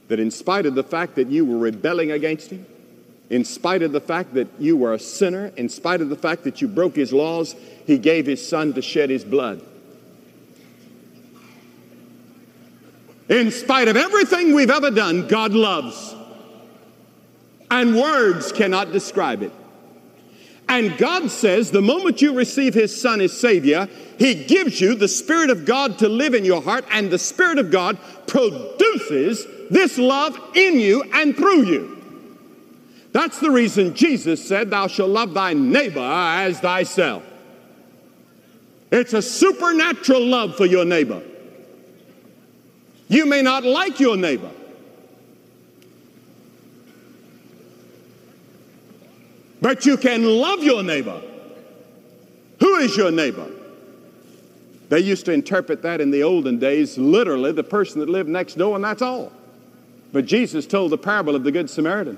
that, 0.07 0.19
in 0.19 0.31
spite 0.31 0.65
of 0.65 0.73
the 0.73 0.81
fact 0.81 1.13
that 1.17 1.27
you 1.27 1.45
were 1.45 1.59
rebelling 1.59 2.09
against 2.09 2.49
Him, 2.49 2.65
in 3.29 3.45
spite 3.45 3.83
of 3.83 3.91
the 3.91 4.01
fact 4.01 4.33
that 4.33 4.47
you 4.57 4.75
were 4.75 4.95
a 4.95 4.97
sinner, 4.97 5.51
in 5.55 5.69
spite 5.69 6.01
of 6.01 6.09
the 6.09 6.15
fact 6.15 6.45
that 6.45 6.63
you 6.63 6.67
broke 6.67 6.95
His 6.95 7.13
laws, 7.13 7.55
He 7.85 7.99
gave 7.99 8.25
His 8.25 8.45
Son 8.45 8.73
to 8.73 8.81
shed 8.81 9.11
His 9.11 9.23
blood. 9.23 9.61
In 13.29 13.51
spite 13.51 13.87
of 13.87 13.95
everything 13.95 14.55
we've 14.55 14.71
ever 14.71 14.89
done, 14.89 15.27
God 15.27 15.53
loves. 15.53 16.15
And 17.69 17.95
words 17.95 18.51
cannot 18.51 18.91
describe 18.91 19.43
it. 19.43 19.53
And 20.69 20.97
God 20.97 21.31
says 21.31 21.71
the 21.71 21.81
moment 21.81 22.21
you 22.21 22.33
receive 22.33 22.73
His 22.73 22.99
Son 22.99 23.21
as 23.21 23.37
Savior, 23.37 23.87
He 24.19 24.33
gives 24.45 24.81
you 24.81 24.95
the 24.95 25.07
Spirit 25.07 25.49
of 25.49 25.65
God 25.65 25.99
to 25.99 26.09
live 26.09 26.33
in 26.33 26.43
your 26.43 26.61
heart, 26.61 26.85
and 26.91 27.09
the 27.09 27.19
Spirit 27.19 27.57
of 27.57 27.71
God 27.71 27.97
produces 28.27 29.45
this 29.69 29.97
love 29.97 30.37
in 30.55 30.79
you 30.79 31.03
and 31.13 31.35
through 31.35 31.65
you. 31.65 31.93
That's 33.13 33.39
the 33.39 33.49
reason 33.49 33.95
Jesus 33.95 34.45
said, 34.45 34.69
Thou 34.69 34.87
shalt 34.87 35.09
love 35.09 35.33
thy 35.33 35.53
neighbor 35.53 35.99
as 35.99 36.59
thyself. 36.59 37.23
It's 38.91 39.13
a 39.13 39.21
supernatural 39.21 40.25
love 40.25 40.55
for 40.55 40.65
your 40.65 40.85
neighbor. 40.85 41.21
You 43.07 43.25
may 43.25 43.41
not 43.41 43.63
like 43.63 43.99
your 43.99 44.17
neighbor. 44.17 44.51
But 49.61 49.85
you 49.85 49.97
can 49.97 50.23
love 50.23 50.63
your 50.63 50.83
neighbor. 50.83 51.21
Who 52.59 52.75
is 52.75 52.95
your 52.95 53.11
neighbor? 53.11 53.49
They 54.89 54.99
used 54.99 55.25
to 55.25 55.33
interpret 55.33 55.81
that 55.81 55.99
in 55.99 56.11
the 56.11 56.23
olden 56.23 56.59
days, 56.59 56.97
literally 56.97 57.51
the 57.51 57.63
person 57.63 57.99
that 57.99 58.09
lived 58.09 58.29
next 58.29 58.55
door, 58.55 58.75
and 58.75 58.83
that's 58.83 59.01
all. 59.01 59.31
But 60.13 60.25
Jesus 60.25 60.65
told 60.65 60.91
the 60.91 60.97
parable 60.97 61.35
of 61.35 61.43
the 61.43 61.51
Good 61.51 61.69
Samaritan. 61.69 62.17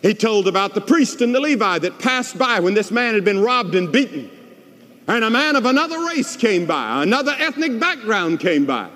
He 0.00 0.14
told 0.14 0.48
about 0.48 0.74
the 0.74 0.80
priest 0.80 1.20
and 1.20 1.34
the 1.34 1.40
Levi 1.40 1.78
that 1.80 1.98
passed 1.98 2.36
by 2.36 2.58
when 2.58 2.74
this 2.74 2.90
man 2.90 3.14
had 3.14 3.24
been 3.24 3.40
robbed 3.40 3.74
and 3.74 3.92
beaten. 3.92 4.30
And 5.06 5.24
a 5.24 5.30
man 5.30 5.56
of 5.56 5.66
another 5.66 6.06
race 6.06 6.36
came 6.36 6.66
by, 6.66 7.02
another 7.02 7.34
ethnic 7.38 7.78
background 7.78 8.40
came 8.40 8.64
by, 8.64 8.88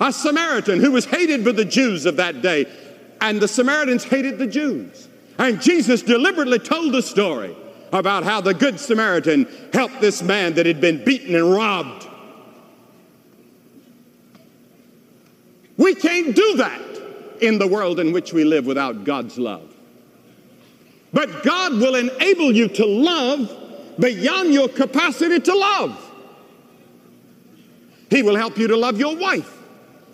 a 0.00 0.12
Samaritan 0.12 0.80
who 0.80 0.92
was 0.92 1.04
hated 1.04 1.44
by 1.44 1.52
the 1.52 1.64
Jews 1.64 2.06
of 2.06 2.16
that 2.16 2.42
day. 2.42 2.66
And 3.24 3.40
the 3.40 3.48
Samaritans 3.48 4.04
hated 4.04 4.36
the 4.36 4.46
Jews. 4.46 5.08
And 5.38 5.58
Jesus 5.58 6.02
deliberately 6.02 6.58
told 6.58 6.92
the 6.92 7.00
story 7.00 7.56
about 7.90 8.22
how 8.22 8.42
the 8.42 8.52
Good 8.52 8.78
Samaritan 8.78 9.48
helped 9.72 10.02
this 10.02 10.22
man 10.22 10.52
that 10.54 10.66
had 10.66 10.78
been 10.78 11.02
beaten 11.02 11.34
and 11.34 11.50
robbed. 11.50 12.06
We 15.78 15.94
can't 15.94 16.36
do 16.36 16.56
that 16.56 16.82
in 17.40 17.58
the 17.58 17.66
world 17.66 17.98
in 17.98 18.12
which 18.12 18.34
we 18.34 18.44
live 18.44 18.66
without 18.66 19.04
God's 19.04 19.38
love. 19.38 19.74
But 21.14 21.42
God 21.42 21.72
will 21.72 21.94
enable 21.94 22.52
you 22.52 22.68
to 22.68 22.84
love 22.84 23.50
beyond 23.98 24.52
your 24.52 24.68
capacity 24.68 25.40
to 25.40 25.54
love. 25.56 26.14
He 28.10 28.22
will 28.22 28.36
help 28.36 28.58
you 28.58 28.68
to 28.68 28.76
love 28.76 28.98
your 28.98 29.16
wife. 29.16 29.53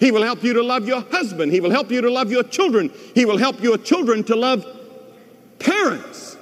He 0.00 0.10
will 0.10 0.22
help 0.22 0.42
you 0.42 0.54
to 0.54 0.62
love 0.62 0.88
your 0.88 1.02
husband. 1.02 1.52
He 1.52 1.60
will 1.60 1.70
help 1.70 1.90
you 1.90 2.00
to 2.00 2.10
love 2.10 2.30
your 2.30 2.42
children. 2.42 2.90
He 3.14 3.26
will 3.26 3.36
help 3.36 3.62
your 3.62 3.76
children 3.76 4.24
to 4.24 4.34
love 4.34 4.66
parents 5.58 6.38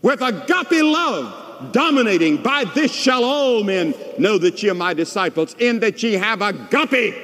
with 0.00 0.22
agape 0.22 0.82
love 0.84 1.72
dominating. 1.72 2.40
By 2.40 2.64
this 2.72 2.92
shall 2.92 3.24
all 3.24 3.64
men 3.64 3.94
know 4.16 4.38
that 4.38 4.62
ye 4.62 4.70
are 4.70 4.74
my 4.74 4.94
disciples, 4.94 5.56
in 5.58 5.80
that 5.80 6.02
ye 6.02 6.12
have 6.14 6.40
agape, 6.40 7.14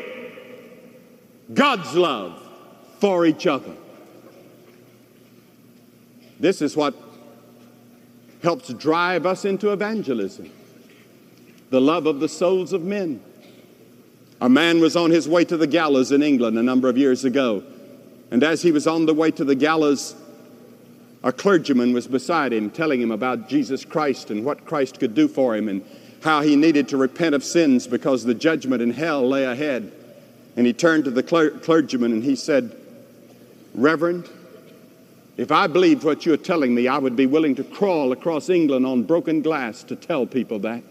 God's 1.55 1.95
love 1.95 2.43
for 2.99 3.25
each 3.27 3.47
other. 3.47 3.75
This 6.41 6.63
is 6.63 6.77
what 6.77 6.95
helps 8.43 8.73
drive 8.73 9.27
us 9.27 9.45
into 9.45 9.73
evangelism 9.73 10.51
the 11.69 11.81
love 11.81 12.07
of 12.07 12.19
the 12.19 12.29
souls 12.29 12.73
of 12.73 12.83
men. 12.83 13.23
A 14.41 14.49
man 14.49 14.81
was 14.81 14.97
on 14.97 15.11
his 15.11 15.29
way 15.29 15.45
to 15.45 15.57
the 15.57 15.67
gallows 15.67 16.13
in 16.13 16.23
England 16.23 16.59
a 16.59 16.63
number 16.63 16.89
of 16.89 16.97
years 16.97 17.25
ago, 17.25 17.63
and 18.31 18.43
as 18.43 18.63
he 18.63 18.73
was 18.73 18.87
on 18.87 19.07
the 19.07 19.15
way 19.15 19.31
to 19.33 19.45
the 19.45 19.55
gallows, 19.55 20.15
a 21.23 21.33
clergyman 21.33 21.93
was 21.93 22.07
beside 22.07 22.53
him 22.53 22.71
telling 22.71 23.01
him 23.01 23.11
about 23.11 23.49
Jesus 23.49 23.85
Christ 23.85 24.31
and 24.31 24.45
what 24.45 24.65
Christ 24.65 24.99
could 24.99 25.15
do 25.15 25.29
for 25.29 25.55
him 25.55 25.69
and 25.69 25.85
how 26.23 26.41
he 26.41 26.57
needed 26.57 26.89
to 26.89 26.97
repent 26.97 27.35
of 27.35 27.45
sins 27.45 27.87
because 27.87 28.25
the 28.25 28.35
judgment 28.35 28.83
in 28.83 28.91
hell 28.91 29.27
lay 29.29 29.45
ahead. 29.45 29.93
And 30.57 30.67
he 30.67 30.73
turned 30.73 31.05
to 31.05 31.11
the 31.11 31.23
clergyman 31.23 32.13
and 32.13 32.23
he 32.23 32.37
said, 32.37 32.75
Reverend, 33.75 34.29
if 35.37 35.53
I 35.53 35.67
believed 35.67 36.05
what 36.05 36.25
you're 36.27 36.37
telling 36.37 36.75
me, 36.75 36.89
I 36.89 36.99
would 36.99 37.17
be 37.17 37.27
willing 37.27 37.55
to 37.57 37.65
crawl 37.65 38.13
across 38.13 38.49
England 38.49 38.87
on 38.87 39.05
broken 39.05 39.43
glass 39.43 39.83
to 39.85 39.97
tell 39.97 40.27
people 40.27 40.59
that. 40.61 40.83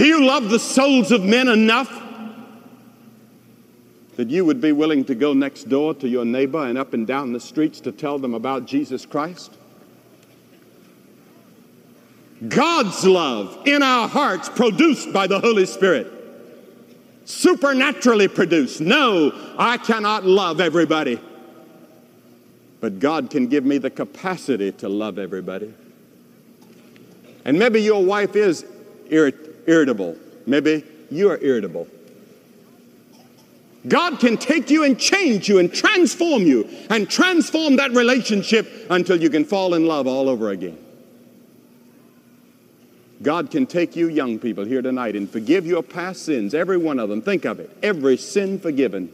Do 0.00 0.06
you 0.06 0.24
love 0.24 0.48
the 0.48 0.58
souls 0.58 1.12
of 1.12 1.24
men 1.24 1.46
enough 1.46 1.94
that 4.16 4.30
you 4.30 4.46
would 4.46 4.58
be 4.58 4.72
willing 4.72 5.04
to 5.04 5.14
go 5.14 5.34
next 5.34 5.64
door 5.64 5.92
to 5.96 6.08
your 6.08 6.24
neighbor 6.24 6.64
and 6.64 6.78
up 6.78 6.94
and 6.94 7.06
down 7.06 7.34
the 7.34 7.38
streets 7.38 7.80
to 7.80 7.92
tell 7.92 8.18
them 8.18 8.32
about 8.32 8.64
Jesus 8.64 9.04
Christ? 9.04 9.52
God's 12.48 13.04
love 13.04 13.66
in 13.66 13.82
our 13.82 14.08
hearts, 14.08 14.48
produced 14.48 15.12
by 15.12 15.26
the 15.26 15.38
Holy 15.38 15.66
Spirit, 15.66 16.10
supernaturally 17.26 18.28
produced. 18.28 18.80
No, 18.80 19.54
I 19.58 19.76
cannot 19.76 20.24
love 20.24 20.62
everybody. 20.62 21.20
But 22.80 23.00
God 23.00 23.28
can 23.28 23.48
give 23.48 23.66
me 23.66 23.76
the 23.76 23.90
capacity 23.90 24.72
to 24.72 24.88
love 24.88 25.18
everybody. 25.18 25.74
And 27.44 27.58
maybe 27.58 27.82
your 27.82 28.02
wife 28.02 28.34
is 28.34 28.64
irrit- 29.10 29.49
irritable. 29.70 30.16
Maybe 30.46 30.84
you 31.10 31.30
are 31.30 31.38
irritable. 31.38 31.86
God 33.88 34.20
can 34.20 34.36
take 34.36 34.68
you 34.68 34.84
and 34.84 34.98
change 34.98 35.48
you 35.48 35.58
and 35.58 35.72
transform 35.72 36.42
you 36.42 36.68
and 36.90 37.08
transform 37.08 37.76
that 37.76 37.92
relationship 37.92 38.68
until 38.90 39.20
you 39.20 39.30
can 39.30 39.44
fall 39.44 39.72
in 39.74 39.86
love 39.86 40.06
all 40.06 40.28
over 40.28 40.50
again. 40.50 40.76
God 43.22 43.50
can 43.50 43.66
take 43.66 43.96
you, 43.96 44.08
young 44.08 44.38
people, 44.38 44.64
here 44.64 44.82
tonight 44.82 45.14
and 45.14 45.30
forgive 45.30 45.66
your 45.66 45.82
past 45.82 46.24
sins, 46.24 46.54
every 46.54 46.78
one 46.78 46.98
of 46.98 47.08
them. 47.08 47.22
Think 47.22 47.44
of 47.44 47.60
it 47.60 47.70
every 47.82 48.16
sin 48.16 48.58
forgiven. 48.58 49.10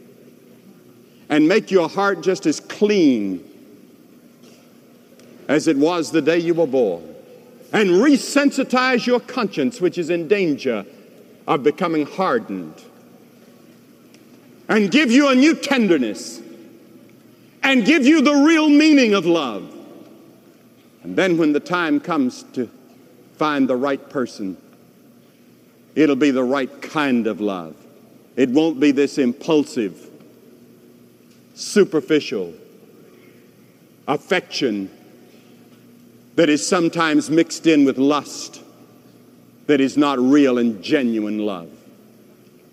And 1.29 1.47
make 1.47 1.71
your 1.71 1.89
heart 1.89 2.21
just 2.21 2.45
as 2.45 2.59
clean 2.59 3.43
as 5.47 5.67
it 5.67 5.77
was 5.77 6.11
the 6.11 6.21
day 6.21 6.39
you 6.39 6.53
were 6.53 6.67
born, 6.67 7.15
and 7.73 7.89
resensitize 7.89 9.05
your 9.05 9.19
conscience, 9.19 9.81
which 9.81 9.97
is 9.97 10.09
in 10.09 10.27
danger 10.27 10.85
of 11.47 11.63
becoming 11.63 12.05
hardened, 12.05 12.81
and 14.67 14.91
give 14.91 15.11
you 15.11 15.29
a 15.29 15.35
new 15.35 15.55
tenderness, 15.55 16.41
and 17.63 17.85
give 17.85 18.05
you 18.05 18.21
the 18.21 18.33
real 18.33 18.69
meaning 18.69 19.13
of 19.13 19.25
love. 19.25 19.73
And 21.03 21.15
then, 21.15 21.37
when 21.37 21.53
the 21.53 21.59
time 21.59 21.99
comes 21.99 22.43
to 22.53 22.69
find 23.37 23.69
the 23.69 23.75
right 23.75 24.09
person, 24.09 24.57
it'll 25.95 26.15
be 26.15 26.31
the 26.31 26.43
right 26.43 26.81
kind 26.81 27.27
of 27.27 27.39
love. 27.39 27.75
It 28.35 28.49
won't 28.49 28.79
be 28.79 28.91
this 28.91 29.17
impulsive, 29.17 30.09
superficial 31.55 32.53
affection 34.07 34.89
that 36.37 36.49
is 36.49 36.65
sometimes 36.65 37.31
mixed 37.31 37.65
in 37.65 37.83
with 37.83 37.97
lust 37.97 38.61
that 39.65 39.81
is 39.81 39.97
not 39.97 40.19
real 40.19 40.59
and 40.59 40.83
genuine 40.83 41.39
love. 41.39 41.69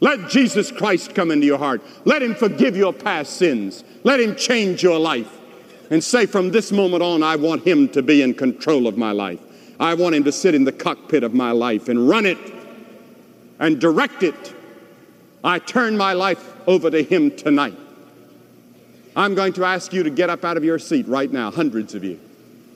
Let 0.00 0.28
Jesus 0.28 0.70
Christ 0.70 1.14
come 1.14 1.30
into 1.30 1.46
your 1.46 1.56
heart. 1.56 1.82
Let 2.04 2.22
Him 2.22 2.34
forgive 2.34 2.76
your 2.76 2.92
past 2.92 3.38
sins. 3.38 3.82
Let 4.04 4.20
Him 4.20 4.36
change 4.36 4.82
your 4.82 4.98
life. 4.98 5.40
And 5.90 6.04
say, 6.04 6.26
from 6.26 6.50
this 6.50 6.72
moment 6.72 7.02
on, 7.02 7.22
I 7.22 7.36
want 7.36 7.66
Him 7.66 7.88
to 7.90 8.02
be 8.02 8.20
in 8.20 8.34
control 8.34 8.86
of 8.86 8.98
my 8.98 9.12
life. 9.12 9.40
I 9.80 9.94
want 9.94 10.14
Him 10.14 10.24
to 10.24 10.32
sit 10.32 10.54
in 10.54 10.64
the 10.64 10.72
cockpit 10.72 11.24
of 11.24 11.32
my 11.32 11.52
life 11.52 11.88
and 11.88 12.06
run 12.06 12.26
it 12.26 12.38
and 13.58 13.80
direct 13.80 14.22
it. 14.22 14.54
I 15.42 15.58
turn 15.58 15.96
my 15.96 16.12
life 16.12 16.54
over 16.66 16.90
to 16.90 17.02
Him 17.02 17.34
tonight. 17.34 17.78
I'm 19.16 19.34
going 19.34 19.54
to 19.54 19.64
ask 19.64 19.94
you 19.94 20.02
to 20.02 20.10
get 20.10 20.28
up 20.28 20.44
out 20.44 20.58
of 20.58 20.64
your 20.64 20.78
seat 20.78 21.08
right 21.08 21.32
now, 21.32 21.50
hundreds 21.50 21.94
of 21.94 22.04
you 22.04 22.20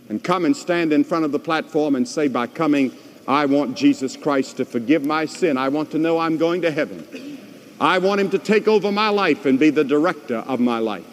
and 0.09 0.23
come 0.23 0.44
and 0.44 0.57
stand 0.57 0.92
in 0.92 1.05
front 1.05 1.25
of 1.25 1.33
the 1.33 1.38
platform 1.38 1.94
and 1.94 2.09
say, 2.09 2.29
by 2.29 2.47
coming, 2.47 2.92
I 3.27 3.47
want 3.47 3.77
Jesus 3.77 4.16
Christ 4.16 4.57
to 4.57 4.64
forgive 4.64 5.05
my 5.05 5.27
sin. 5.27 5.57
I 5.57 5.68
want 5.68 5.90
to 5.90 5.99
know 5.99 6.18
I'm 6.18 6.38
going 6.38 6.62
to 6.62 6.71
heaven. 6.71 7.38
I 7.81 7.99
want 7.99 8.21
Him 8.21 8.31
to 8.31 8.38
take 8.38 8.66
over 8.66 8.90
my 8.90 9.11
life 9.11 9.44
and 9.47 9.59
be 9.59 9.71
the 9.71 9.85
director 9.85 10.38
of 10.38 10.61
my 10.61 10.79
life. 10.79 11.07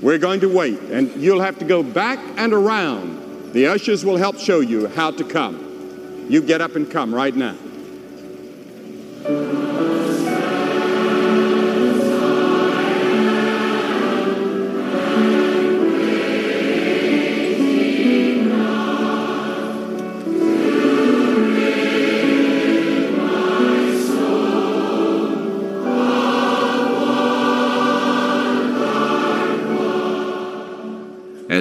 We're 0.00 0.18
going 0.18 0.40
to 0.40 0.48
wait, 0.48 0.80
and 0.80 1.14
you'll 1.16 1.42
have 1.42 1.58
to 1.58 1.64
go 1.64 1.82
back 1.82 2.18
and 2.38 2.54
around 2.54 3.52
The 3.52 3.66
ushers 3.66 4.04
will 4.04 4.16
help 4.16 4.38
show 4.38 4.60
you 4.60 4.86
how 4.86 5.10
to 5.10 5.24
come. 5.24 6.26
You 6.28 6.40
get 6.40 6.60
up 6.60 6.76
and 6.76 6.88
come 6.88 7.12
right 7.12 7.34
now. 7.34 7.56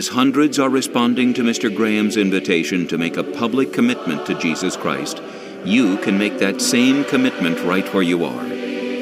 Hundreds 0.09 0.57
are 0.57 0.71
responding 0.71 1.35
to 1.35 1.43
Mr. 1.43 1.73
Graham's 1.73 2.17
invitation 2.17 2.87
to 2.87 2.97
make 2.97 3.15
a 3.15 3.23
public 3.23 3.71
commitment 3.71 4.25
to 4.25 4.33
Jesus 4.33 4.75
Christ, 4.75 5.21
you 5.63 5.97
can 5.99 6.17
make 6.17 6.39
that 6.39 6.61
same 6.61 7.03
commitment 7.03 7.59
right 7.63 7.93
where 7.93 8.01
you 8.01 8.25
are. 8.25 8.49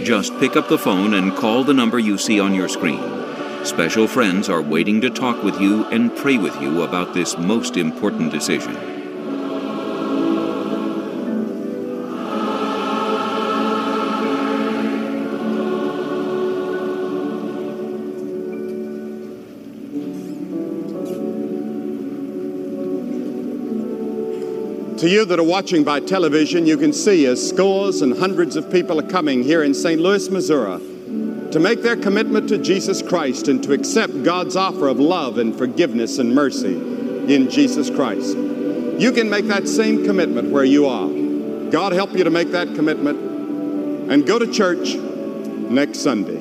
Just 0.04 0.38
pick 0.42 0.58
up 0.58 0.68
the 0.68 0.78
phone 0.78 1.14
and 1.14 1.34
call 1.34 1.64
the 1.64 1.74
number 1.74 1.98
you 1.98 2.18
see 2.18 2.42
on 2.42 2.54
your 2.54 2.68
screen. 2.68 3.00
Special 3.66 4.06
friends 4.06 4.50
are 4.50 4.62
waiting 4.62 5.00
to 5.00 5.10
talk 5.10 5.42
with 5.44 5.62
you 5.62 5.86
and 5.86 6.14
pray 6.14 6.38
with 6.38 6.62
you 6.62 6.82
about 6.82 7.14
this 7.14 7.38
most 7.38 7.78
important 7.78 8.30
decision. 8.30 8.97
To 24.98 25.08
you 25.08 25.26
that 25.26 25.40
are 25.40 25.44
watching 25.44 25.84
by 25.84 26.00
television, 26.00 26.66
you 26.66 26.76
can 26.76 26.92
see 26.92 27.28
as 27.28 27.48
scores 27.48 28.02
and 28.02 28.18
hundreds 28.18 28.56
of 28.56 28.72
people 28.72 29.00
are 29.00 29.08
coming 29.08 29.44
here 29.44 29.62
in 29.62 29.76
St. 29.76 30.02
Louis, 30.02 30.28
Missouri, 30.32 30.80
to 31.52 31.60
make 31.60 31.84
their 31.84 31.96
commitment 31.96 32.50
to 32.50 32.58
Jesus 32.58 33.04
Christ 33.04 33.48
and 33.48 33.64
to 33.64 33.74
accept 33.74 34.24
God's 34.24 34.56
offer 34.56 34.88
of 34.88 35.00
love 35.00 35.38
and 35.38 35.56
forgiveness 35.56 36.18
and 36.18 36.34
mercy 36.34 36.74
in 36.74 37.48
Jesus 37.48 37.92
Christ. 37.92 38.36
You 38.36 39.12
can 39.12 39.30
make 39.30 39.46
that 39.46 39.68
same 39.68 40.04
commitment 40.04 40.50
where 40.50 40.66
you 40.66 40.88
are. 40.88 41.08
God 41.70 41.92
help 41.94 42.14
you 42.14 42.24
to 42.24 42.32
make 42.32 42.50
that 42.54 42.74
commitment 42.74 43.20
and 44.12 44.26
go 44.26 44.40
to 44.40 44.52
church 44.52 44.96
next 44.96 46.00
Sunday. 46.00 46.37